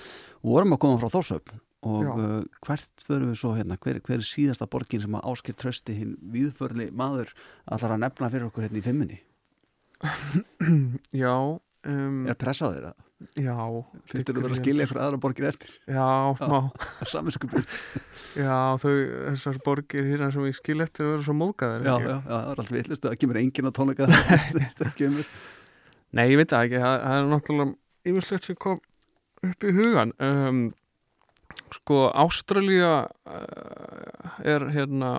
[0.44, 2.12] og vorum að koma frá Þórsöfn og Já.
[2.18, 5.94] uh, hvert förum við svo hérna, hver, hver er síðasta borgin sem að Ásker trösti
[5.98, 7.34] hinn viðförli maður
[7.70, 9.20] allar að nefna fyrir okkur hérna í fimmunni?
[11.24, 12.94] Já um, Er pressa á þeirra?
[13.34, 13.58] Já
[14.06, 15.72] Finnst þú að vera að skilja eitthvað aðra borgir eftir?
[15.90, 16.58] Já, má
[17.14, 17.78] Saminskupið.
[18.46, 18.92] Já, þau,
[19.32, 22.52] þessar borgir hérna sem ég skil eftir að vera svo móðgæðar Já, já, já, það
[22.52, 25.24] er allt villist, það kemur enginn á tónleika það.
[26.18, 28.78] Nei, ég veit það ekki, það, það er náttúrulega yfirslegt sem kom
[29.48, 30.62] upp í hugan um,
[31.78, 32.92] Sko, Ástralía
[33.28, 35.12] uh, er hérna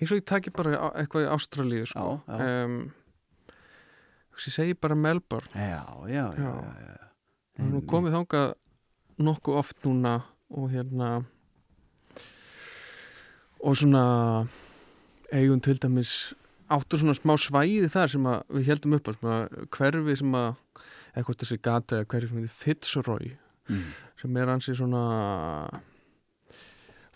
[0.00, 2.16] eins og ég taki bara eitthvað í Ástralíu sko.
[2.26, 2.64] Já, já.
[2.64, 2.78] Um,
[4.40, 7.64] ég segi bara Melbourne Já, já, já, Já.
[7.68, 8.54] nú komið þangað
[9.20, 10.14] nokkuð oft núna
[10.50, 11.10] og hérna
[13.60, 14.04] og svona
[15.30, 16.32] eigum til dæmis
[16.72, 20.50] áttur svona smá svæði þar sem við heldum upp að hverfi sem að
[21.12, 23.30] eitthvað þessi gata eða hverfi sem heitir Fitzroy
[23.70, 23.88] Mm.
[24.20, 25.04] sem er hansi svona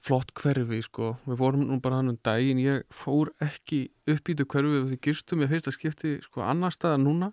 [0.05, 1.15] flott hverfi sko.
[1.25, 2.61] Við vorum nú bara hann um daginn.
[2.61, 6.45] Ég fór ekki upp í þetta hverfi og því girstum ég fyrst að skipti sko
[6.45, 7.33] annar staðar núna.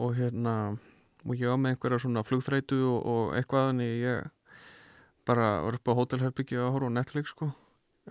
[0.00, 0.54] Og hérna
[1.24, 3.92] og ég var með einhverja svona flugþrætu og, og eitthvað þannig.
[4.04, 4.30] Ég
[5.28, 7.50] bara var upp á hótelherbyggja að horfa á Netflix sko.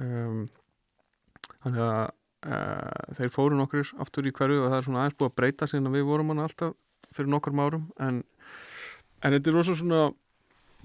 [0.02, 0.46] Um,
[1.66, 1.98] þannig að
[2.50, 5.70] uh, þeir fóru nokkur aftur í hverju og það er svona aðeins búið að breyta
[5.70, 6.78] sinna við vorum hann alltaf
[7.14, 7.90] fyrir nokkur árum.
[8.02, 8.24] En,
[9.24, 10.04] en þetta er rosa svona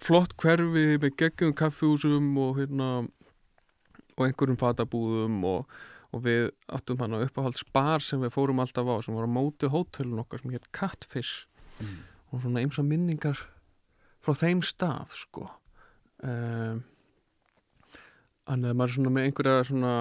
[0.02, 2.89] flott hverfi með geggjum kaffihúsum og hérna
[4.19, 5.66] og einhverjum fatabúðum og,
[6.15, 9.31] og við áttum hann að uppáhald spar sem við fórum alltaf á sem var á
[9.31, 11.47] móti hótelun okkar sem hétt Catfish
[11.78, 11.98] Mm.
[12.35, 13.39] og svona eins og minningar
[14.19, 15.44] frá þeim stað sko
[16.27, 16.81] um,
[18.48, 19.93] Þannig að maður er svona með einhverja svona,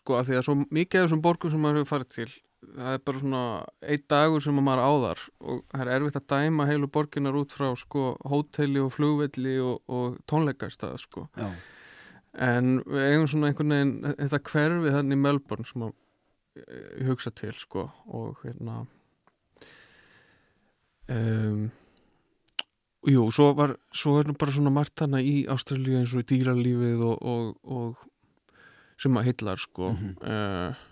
[0.00, 2.28] sko að því að svo mikið af þessum borgum sem maður hefur farið til
[2.60, 3.42] það er bara svona
[3.80, 7.56] einn dagur sem maður á þar og það er erfitt að dæma heilu borginar út
[7.56, 11.26] frá sko hóteli og flugvelli og, og tónleikastað sko.
[11.40, 11.50] Já,
[12.50, 15.96] en við eigum svona einhvern veginn þetta hverfi þannig í Melbourne sem að
[17.00, 18.82] ég hugsa til sko og hérna
[21.08, 21.64] um,
[23.08, 26.28] jú, svo var svo er nú bara svona margt hana í Ástralíu eins og í
[26.34, 28.06] dýralífið og, og, og
[29.00, 29.94] sem að hillar sko.
[29.96, 30.16] Mhm.
[30.20, 30.86] uh,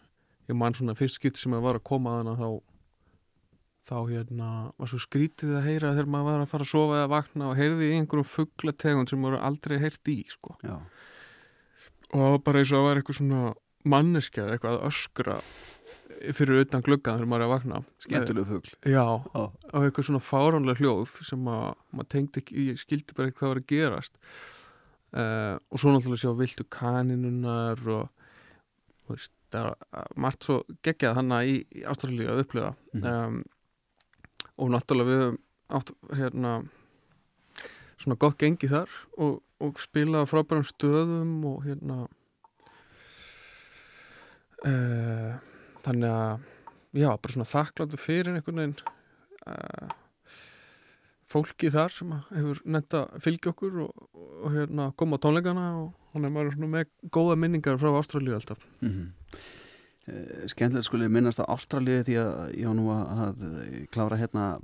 [0.48, 2.48] ég man svona fyrst skipt sem að var að koma að hana þá
[3.88, 7.12] þá hérna var svo skrítið að heyra þegar maður var að fara að sofa eða
[7.14, 10.58] vakna og heyrði í einhverjum fugglategund sem voru aldrei heyrt í sko.
[10.66, 10.76] Já,
[12.18, 13.42] og bara eins og það var eitthvað svona
[13.88, 15.38] manneskja eða eitthvað að öskra
[16.34, 17.80] fyrir utan gluggan þegar maður er að vakna.
[18.02, 18.76] Skemmtilegu fugl.
[18.82, 19.42] Já, Já.
[19.46, 23.52] og eitthvað svona fáránlega hljóð sem að maður tengdi ekki, ég skildi bara ekki hvað
[23.52, 24.20] var að gerast.
[25.08, 28.10] Uh, og svo náttúrulega sjá viltu kaninunar og
[29.08, 29.68] veist, það
[30.02, 33.06] er margt svo geggjað hana í, í Ástralíu að upplifa Mhm.
[33.12, 33.44] um,
[34.58, 35.38] og náttúrulega við höfum
[35.78, 36.52] átt hérna
[37.98, 38.88] svona gott gengi þar
[39.18, 41.98] og, og spila frábærum stöðum og hérna
[44.66, 45.38] uh,
[45.86, 46.46] þannig að
[46.98, 48.76] já, bara svona þakkláttu fyrir einhvern veginn
[49.46, 49.88] uh,
[51.28, 55.92] fólki þar sem hefur nefnt að fylgja okkur og, og hérna koma á tónleikana og
[56.14, 59.08] hann er maður með góða minningar frá Ástralíu alltaf mm -hmm.
[60.48, 64.58] Skemmtilegt skulle minnast á Ástralíu því að ég var nú að klára hérna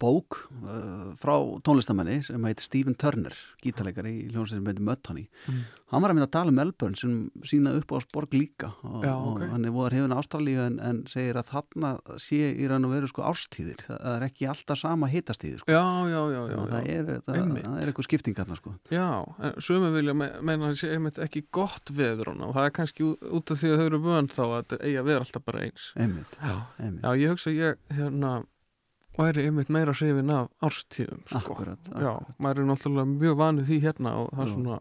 [0.00, 1.34] bók uh, frá
[1.66, 5.26] tónlistamenni sem heitir Stephen Turner, gítarleikari í hljómsveit sem heitir Mudhoney.
[5.48, 5.62] Mm.
[5.92, 7.16] Hann var að mynda að tala um Melbourne sem
[7.48, 9.42] sína upp á sporg líka og, Já, ok.
[9.44, 11.92] og hann er voðar hefðin Ástralíu en, en segir að þarna
[12.22, 13.82] sé í raun og veru sko ástíðir.
[13.88, 15.72] Það er ekki alltaf sama hitastíðir sko.
[15.72, 18.74] Já, já, já, já, það er, það, það er eitthvað skipting þarna sko.
[18.92, 19.08] Já,
[19.42, 22.74] en sömu vilja me meina að það sé einmitt ekki gott veður og það er
[22.78, 25.44] kannski út af því að þau eru vönd þá að þetta eigi að vera alltaf
[25.46, 25.88] bara eins.
[25.98, 27.04] Einmitt, Já, einmitt.
[27.04, 28.32] Já ég hugsa ég hérna
[29.18, 31.42] væri einmitt meira hrifin af árstíðum sko.
[31.42, 32.38] Akkurat, Já, akkurat.
[32.38, 34.54] maður er náttúrulega mjög vanið því hérna og það er Já.
[34.54, 34.78] svona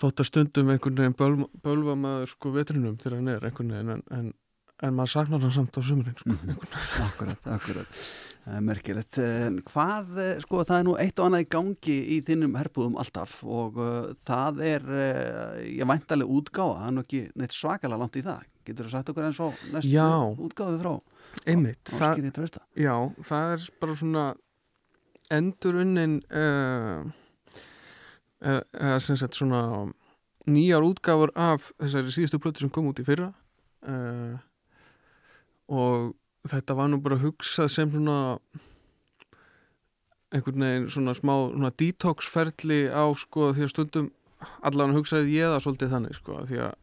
[0.00, 3.94] þótt að stundum einhvern veginn bölva, bölva maður sko vetrinum þegar hann er einhvern veginn
[3.96, 4.32] en, en,
[4.80, 6.34] en maður saknar hann samt á sumurinn sko.
[6.34, 6.58] Mhm.
[7.06, 8.02] Akkurat, akkurat.
[8.40, 9.18] Það er merkilegt.
[9.68, 13.34] Hvað, eh, sko, það er nú eitt og annað í gangi í þinnum herbúðum alltaf
[13.44, 18.16] og uh, það er, uh, ég væntalega útgáfa, það er nú ekki neitt svakalega langt
[18.16, 18.46] í það.
[18.66, 20.08] Getur þú sagt okkur eins og næstu Já.
[20.36, 20.92] útgáfi frá
[21.46, 22.60] Einmitt, það, Áskýri Trausta?
[22.76, 24.24] já, það er bara svona
[25.30, 27.06] endur unnin uh,
[28.42, 29.62] eða, eða sem sagt svona
[30.50, 33.30] nýjar útgáfur af þessari síðustu plötu sem kom út í fyrra
[33.86, 34.34] uh,
[35.70, 36.10] og
[36.50, 38.18] þetta var nú bara hugsað sem svona
[40.30, 44.10] einhvern veginn svona smá svona detox-ferli á sko því að stundum
[44.66, 46.78] allan hugsaði ég það svolítið þannig sko því að eh,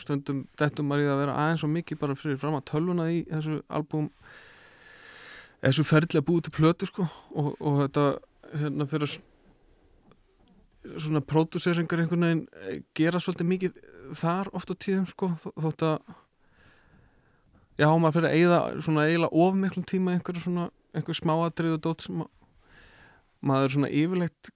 [0.00, 3.20] stundum dettum maður í að vera aðeins og mikið bara fyrir fram að tölvuna í
[3.28, 4.08] þessu albúm
[5.64, 5.84] þessu
[6.20, 7.06] að búið til plötu sko.
[7.34, 8.04] Og, og þetta
[8.60, 9.22] hérna fyrir að
[11.00, 13.78] svona pródúseringar einhvern veginn eh, gera svolítið mikið
[14.20, 15.96] þar oft á tíðum sko þó- þótt að
[17.80, 21.78] já maður fyrir að eigða svona eiginlega of miklum tíma í einhverju svona einhver smáatrið
[21.78, 22.28] og dót sem að
[23.44, 24.50] maður svona yfirleitt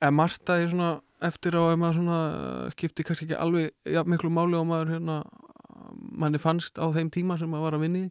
[0.00, 0.88] eða martaði svona
[1.26, 4.94] eftir á ef maður svona uh, skipti kannski ekki alveg ja, miklu máli og maður
[4.96, 5.20] hérna
[5.94, 8.04] manni fannst á þeim tíma sem maður var að vinni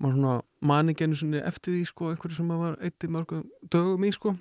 [0.00, 0.34] maður svona
[0.72, 3.42] mani genið svona eftir því sko einhverju sem maður var eitt í mörgum
[3.72, 4.36] dögum í sko.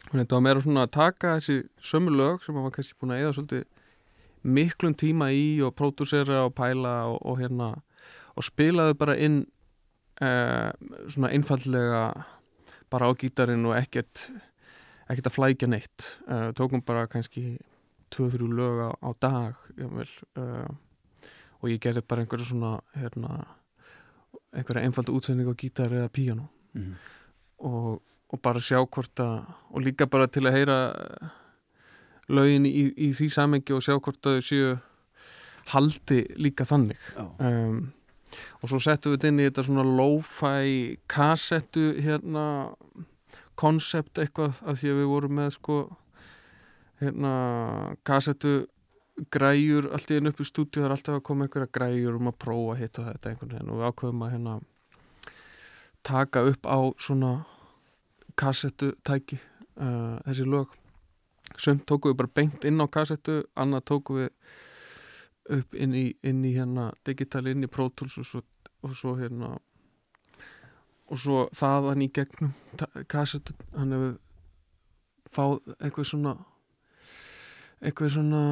[0.00, 1.56] Þannig að þetta var meira svona að taka þessi
[1.90, 3.64] sömu lög sem maður var kannski búin að eða svolítið
[4.56, 7.70] miklum tíma í og pródúsera og pæla og, og hérna
[8.36, 9.42] og spilaðu bara inn
[10.24, 10.70] eh,
[11.12, 12.04] svona einfallega
[12.90, 14.30] bara á gítarinn og ekkert
[15.10, 17.58] ekkert að flækja neitt uh, tókum bara kannski
[18.14, 20.08] 2-3 lög á, á dag jafnvel,
[20.38, 20.70] uh,
[21.60, 23.44] og ég gerði bara einhverja svona hérna,
[24.54, 26.92] einhverja einfalda útsending á gítar eða píano Mhm.
[27.66, 28.00] og,
[28.30, 29.42] og bara sjá hvort að
[29.74, 31.32] og líka bara til að heyra eh,
[32.30, 34.68] lögin í, í því samengi og sjá hvort að þau séu
[35.72, 37.26] haldi líka þannig Já.
[37.42, 37.90] um,
[38.62, 42.44] og svo settum við þetta inn í þetta svona lo-fi kassettu hérna
[43.60, 45.78] konsept eitthvað af því að við vorum með sko
[47.00, 47.32] hérna
[48.06, 48.54] kassettu
[49.32, 52.30] græjur allt í einu upp í stúdíu það er alltaf að koma einhverja græjur um
[52.30, 53.70] að prófa hitt og þetta einhvern veginn.
[53.70, 54.54] Og við ákveðum að hérna
[56.06, 57.32] taka upp á svona
[58.40, 59.40] kassettu tæki
[59.76, 60.76] uh, þessi lög.
[61.58, 64.30] Sumt tókum við bara beint inn á kassettu annað tókum við
[65.50, 68.42] upp inn í, inn í hérna digitali inn í Pro Tools og svo,
[68.86, 69.56] og svo hérna
[71.10, 72.52] og svo þaðan í gegnum
[73.10, 74.18] kassettu hann hefur
[75.30, 76.36] fáð eitthvað svona
[77.80, 78.42] eitthvað svona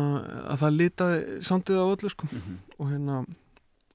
[0.49, 2.59] að það litaði sándið á öllu sko Mhm.
[2.79, 3.17] og hérna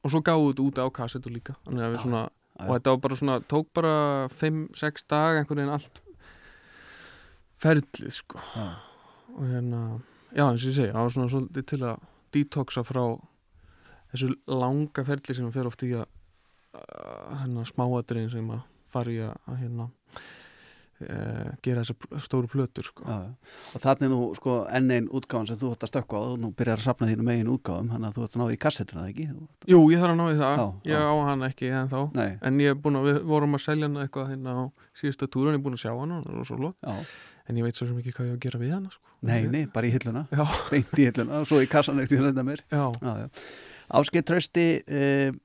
[0.03, 2.67] og svo gáðu þetta út á kassettu líka við Já, svona já.
[2.67, 3.93] og þetta var bara svona tók bara
[4.29, 6.01] 5-6 dag einhvern veginn allt
[7.63, 8.67] ferlið sko Já.
[9.37, 10.01] og hérna
[10.35, 11.99] já eins og ég segi það var svona svolítið til að
[12.33, 13.03] detoxa frá
[14.13, 16.05] þessu langa ferli sem fer oft í að
[16.73, 18.63] að, hérna smáatriðin sem að
[18.93, 19.87] fara í að, hérna
[21.01, 21.17] e,
[21.65, 23.05] gera þessar stóru plötur sko.
[23.07, 23.57] Já, já.
[23.73, 26.53] og þannig nú sko enn einn útgáfan sem þú ætti að stökkva á og nú
[26.57, 29.11] byrjar að sapna þínu megin útgáfum þannig að þú ætti að ná í kassettuna það
[29.13, 29.27] ekki?
[29.73, 31.93] Jú, ég þarf að ná í það, Já, ég á hann ekki en
[32.49, 34.63] en ég er búin að, við vorum að selja hana eitthvað hérna á
[35.01, 36.95] síðustu túrun, ég er búin að sjá hana og svo já,
[37.49, 39.13] en ég veit svo sem ekki hvað ég á að gera við hana sko.
[39.27, 40.23] nei, nei, bara í hilluna.
[40.71, 42.63] Beint í hilluna og svo í kassan eftir þetta mér.
[43.93, 45.35] Áskei trösti uh,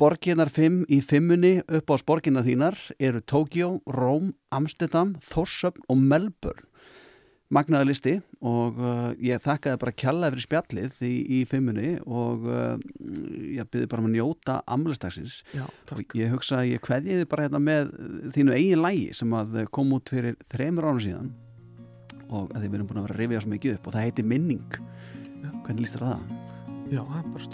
[0.00, 6.66] borginar 5 í fimmunni upp á sporginar þínar eru Tókjó, Róm, Amsterdam, Þorsöfn og Melbourne
[7.52, 12.74] magnaða listi og uh, ég þakkaði bara kjalla fyrir spjallið í, í fimmunni og uh,
[13.54, 15.38] ég byrði bara um að njóta amlistagsins
[15.94, 17.94] og ég hugsa að ég kveðjiði bara hérna með
[18.34, 21.32] þínu eigin lægi sem að kom út fyrir þreymur árum síðan
[22.26, 24.26] og að þið verðum búin að vera að rifja svo mikið upp og það heiti
[24.26, 25.50] Minning Já.
[25.62, 26.54] hvernig líst þér það?
[26.86, 27.44] Já, það er bara?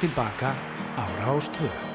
[0.00, 0.54] tilbaka
[0.96, 1.87] ára ástföð.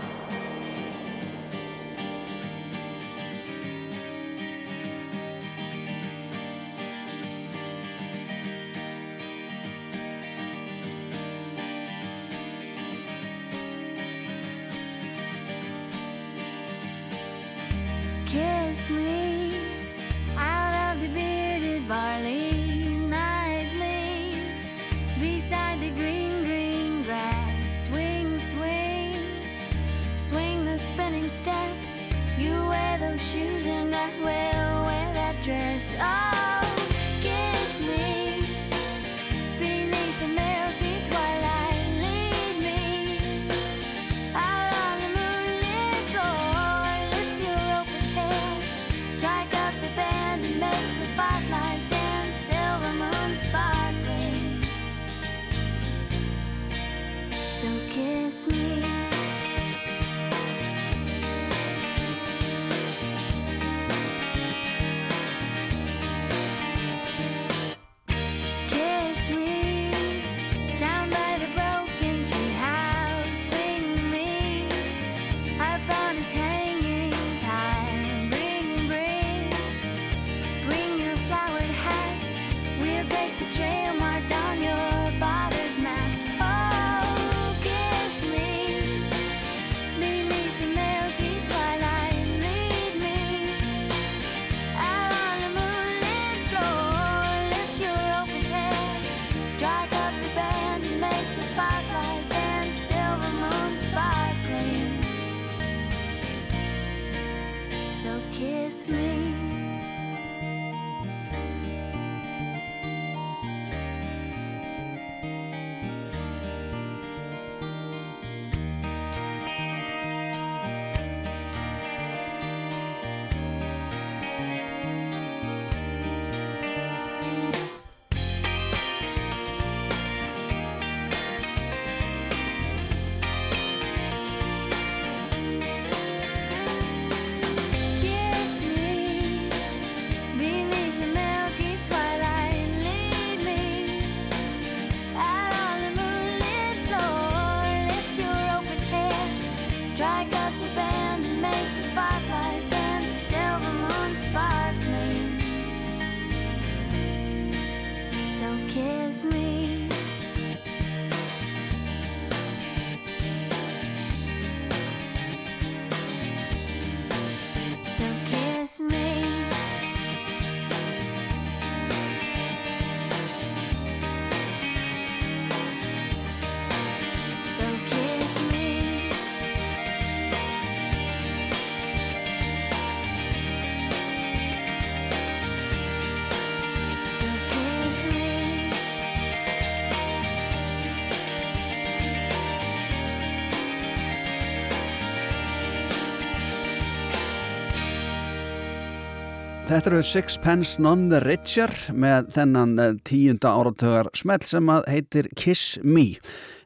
[199.74, 205.30] Þetta eru Sixpence None the Richer með þennan eh, tíunda áratögar smelt sem að heitir
[205.34, 206.20] Kiss Me.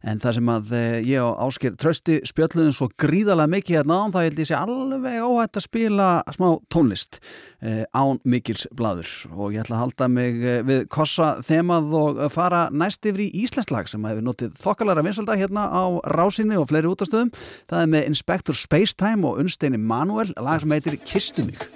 [0.04, 4.12] En það sem að eh, ég og Áskir trösti spjöllunum svo gríðalega mikið hérna án
[4.12, 7.22] þá held ég sé alveg óhætt að spila smá tónlist
[7.64, 12.66] eh, án Mikils bladur og ég ætla að halda mig við kossa þemað og fara
[12.76, 17.32] næst yfir í Íslandslag sem hefur notið þokkalara vinsaldag hérna á Rásinni og fleiri útastöðum.
[17.72, 21.70] Það er með Inspector Spacetime og Unsteini Manuel lag sem heitir Kistu mig.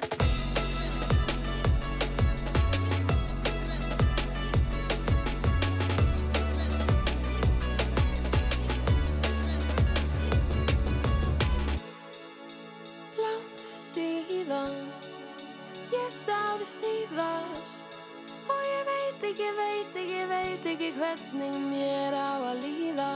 [19.22, 23.12] veit ekki, veit ekki, veit ekki hvernig mér á að líða.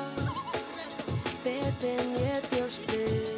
[1.43, 3.34] Betur en ég bjóst við.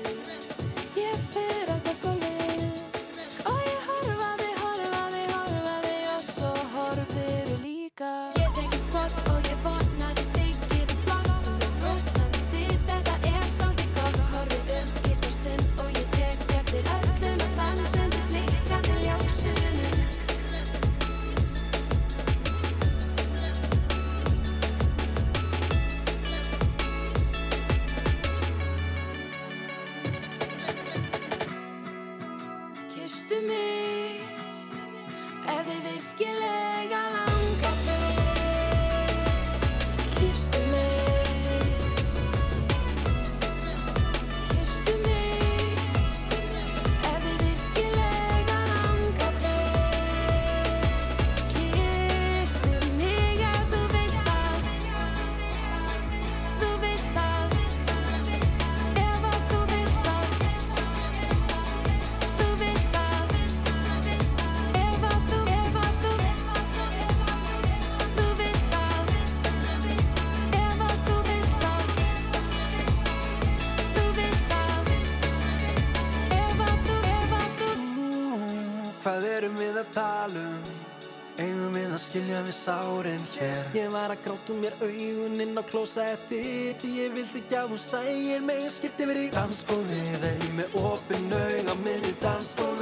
[82.67, 83.63] sárin hér.
[83.73, 86.39] Ég var að gráta um mér auguninn á klósetti
[86.71, 90.75] Ekki ég vildi ekki að hún sægir mig Skipti verið í danskóni Þegar ég með
[90.81, 92.76] opin auga miður í danskóni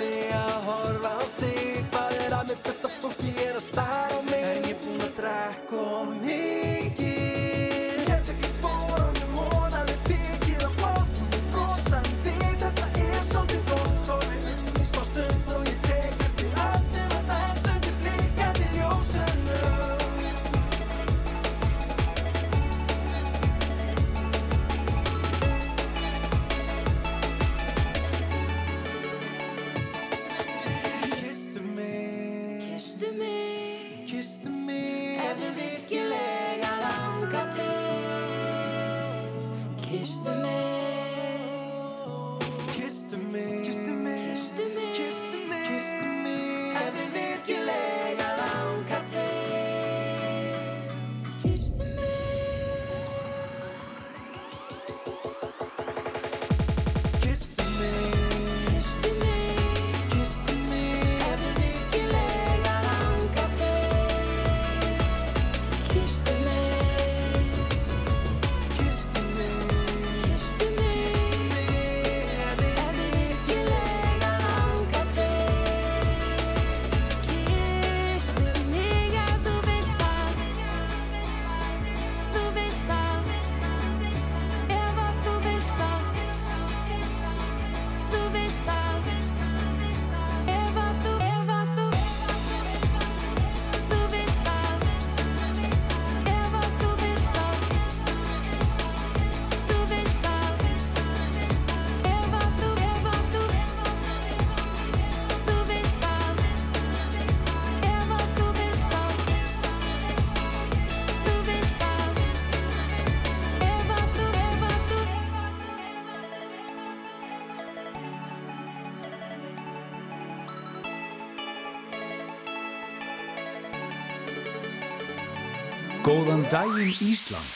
[126.45, 127.53] Góðan daginn Ísland.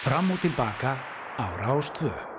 [0.00, 0.96] Fram og tilbaka
[1.36, 2.31] á Rástföð.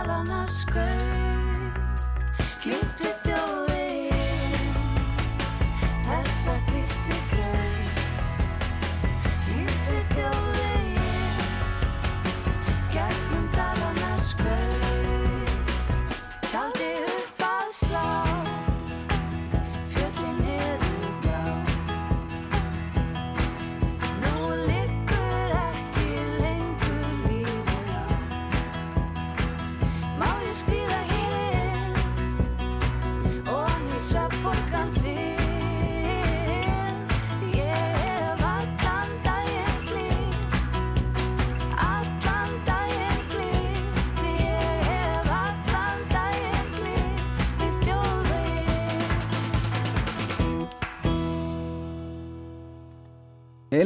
[0.00, 1.19] Gegnum dalana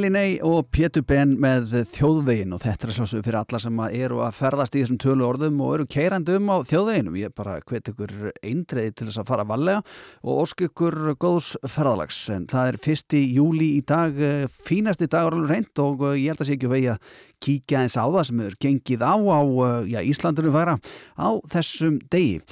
[0.05, 4.35] Elinei og Pétur Ben með þjóðvegin og þetta er svo fyrir alla sem eru að
[4.37, 7.17] ferðast í þessum tölu orðum og eru keirandi um á þjóðveginum.
[7.17, 8.13] Ég bara hvet ykkur
[8.45, 9.81] eindreiði til þess að fara valega
[10.21, 12.19] og ósk ykkur góðs ferðalags.
[12.35, 16.35] En það er fyrsti júli í dag, eh, fínasti dagur alveg reynd og eh, ég
[16.35, 17.17] held að sé ekki vegi að
[17.49, 20.77] kíkja eins á það sem er gengið á á eh, já, Íslandinu færa
[21.17, 22.43] á þessum degi.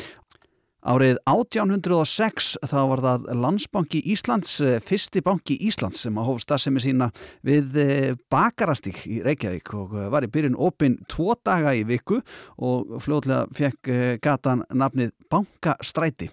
[0.83, 6.83] Árið 1806 þá var það Landsbanki Íslands, eh, fyrsti banki Íslands sem að hóf stafsemi
[6.83, 7.13] sína
[7.47, 12.19] við eh, bakarastík í Reykjavík og eh, var í byrjun opinn tvo daga í viku
[12.59, 13.93] og fljóðlega fekk
[14.23, 16.33] gatan nafnið Bankastræti.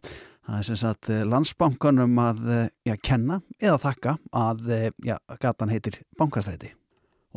[0.50, 2.44] Það er sem sagt landsbankanum að
[2.90, 6.78] já, kenna eða þakka að já, gatan heitir Bankastræti.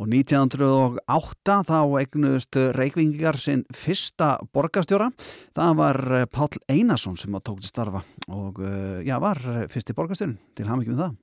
[0.01, 5.11] Og 1908 þá eignuðust Reykjavíkingar sinn fyrsta borgarstjóra.
[5.53, 8.01] Það var eh, Páll Einarsson sem tók til starfa
[8.33, 11.13] og eh, já, var fyrsti borgarstjórin til hamingjum það.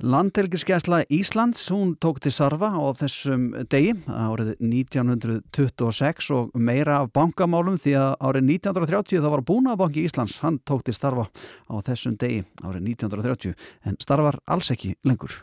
[0.00, 7.76] Landhelgiskesla Íslands, hún tók til starfa á þessum degi árið 1926 og meira af bankamálum
[7.76, 11.28] því að árið 1930 það var Búnaðbanki Íslands, hann tók til starfa
[11.68, 13.54] á þessum degi árið 1930
[13.84, 15.42] en starfar alls ekki lengur.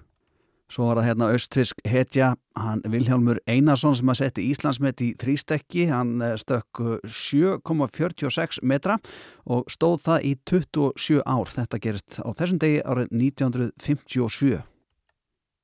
[0.67, 5.85] Svo var það hérna austfisk hetja, hann Vilhjálmur Einarsson sem að setja Íslandsmet í þrýstekki,
[5.87, 8.97] hann eh, stökk 7,46 metra
[9.47, 11.53] og stóð það í 27 ár.
[11.55, 14.59] Þetta gerist á þessum degi árið 1957.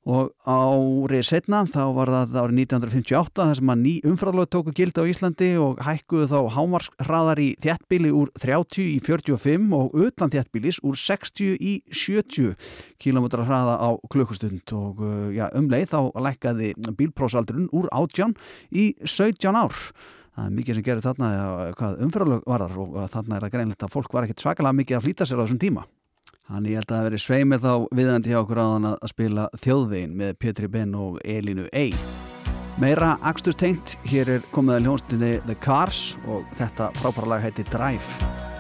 [0.03, 4.99] Og árið setna, þá var það árið 1958 þar sem að ný umfræðalög tóku gildi
[4.99, 10.81] á Íslandi og hækkuðu þá hámarshraðar í þjættbíli úr 30 í 45 og utan þjættbílis
[10.84, 12.51] úr 60 í 70
[12.99, 18.35] km hraða á klukkustund og uh, já, um leið þá lækkaði bílprósaldurinn úr 18
[18.75, 19.71] í 17 ár.
[20.35, 21.49] Það er mikið sem gerir þarna ja,
[21.80, 24.99] hvað umfræðalög varðar og uh, þarna er það greinlegt að fólk var ekkert svakalega mikið
[24.99, 25.88] að flýta sér á þessum tíma.
[26.44, 30.18] Þannig ég held að það veri sveimir þá viðandi hjá okkur áðan að spila þjóðvegin
[30.20, 31.94] með Pétri Ben og Elinu Ey.
[32.82, 38.52] Meira akstustengt, hér er komið að ljónstinni The Cars og þetta frábæra lag heiti Drive.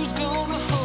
[0.00, 0.79] who's gonna hold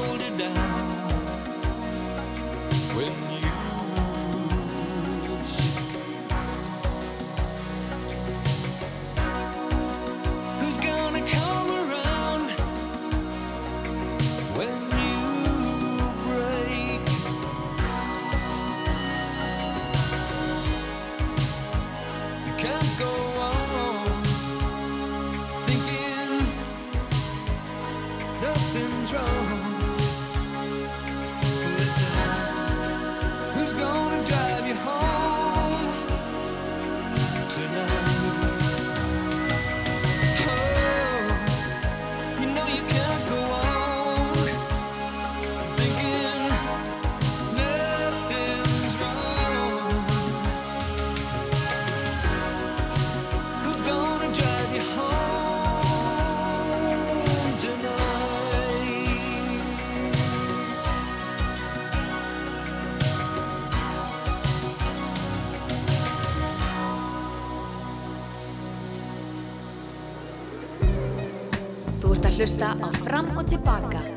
[73.58, 74.15] Paca.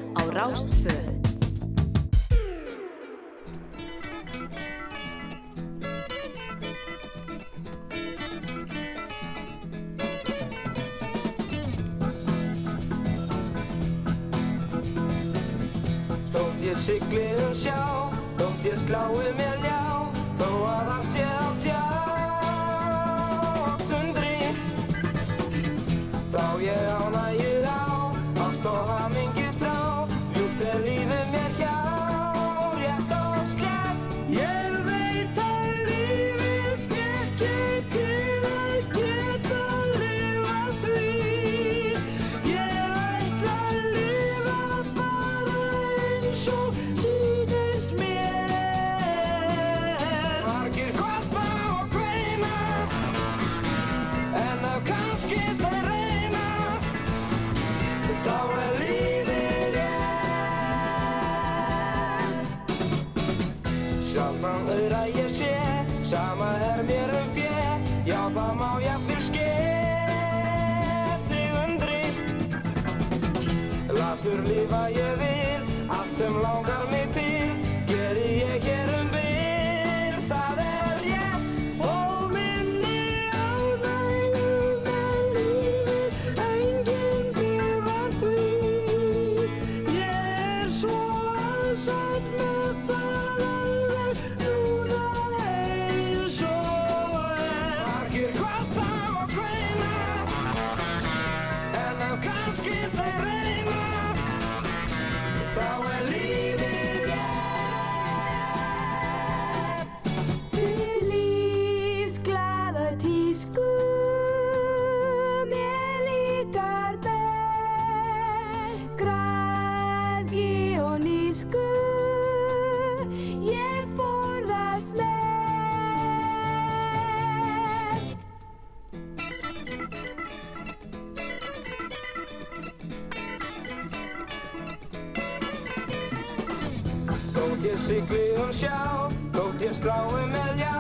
[137.69, 140.77] ég sigli um sjá, þótt ég strái með já,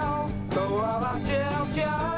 [0.54, 2.17] þó að allt sé á tjá.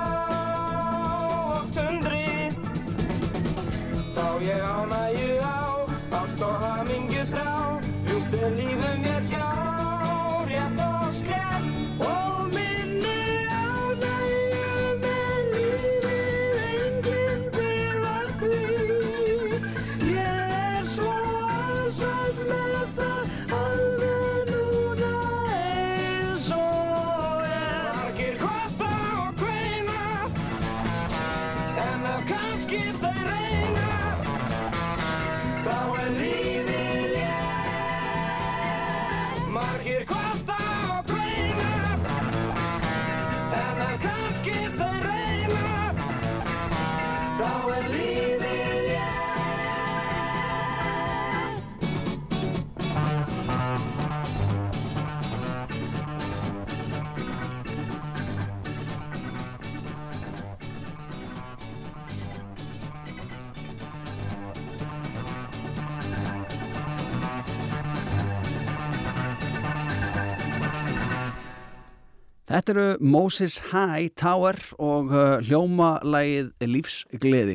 [72.61, 77.55] Þetta eru Moses High Tower og uh, hljómalægið Lífsgleði.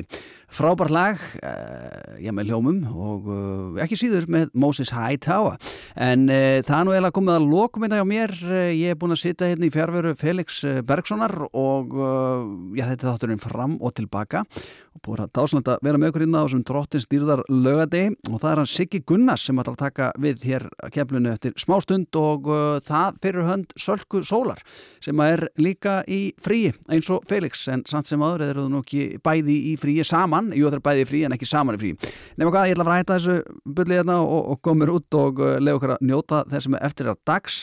[0.56, 5.58] Frábært lag, uh, ég með hljómum og uh, ekki síður með Moses High Tower.
[6.00, 8.34] En uh, það er nú eiginlega komið að lokum þetta hjá mér.
[8.72, 11.92] Ég er búin að sitja hérna í fjárveru Felix Bergsonar og
[12.72, 14.46] já, þetta er þátturinn fram og tilbaka
[14.96, 18.50] og búin að dáslanda vera með okkur inn á þessum drottin stýrðar lögadegi og það
[18.50, 22.48] er hann Siggi Gunnars sem ætlar að taka við hér að keflinu eftir smástund og
[22.50, 24.62] uh, það fyrir hönd Sölku Sólar
[25.04, 29.20] sem er líka í fríi eins og Felix en samt sem aður eru nú ekki
[29.24, 31.98] bæði í fríi saman, jú það er bæði í fríi en ekki saman í fríi.
[32.36, 35.18] Nefnum hvað, ég ætla að fara að hætta þessu bullið hérna og, og komur út
[35.20, 37.60] og uh, lefa okkur að njóta þess sem er eftir að dags.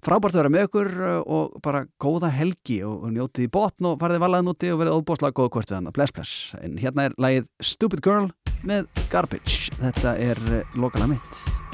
[0.00, 3.98] Frábært að vera með okkur uh, og bara góða helgi og, njótið í botn og
[4.00, 7.18] farið valaðan úti og verið óbúslega góð hvort við hann bless bless, en hérna er
[7.20, 8.30] lagið Stupid Girl
[8.66, 9.74] með Garbage.
[9.80, 11.69] Þetta er uh, lokalega mitt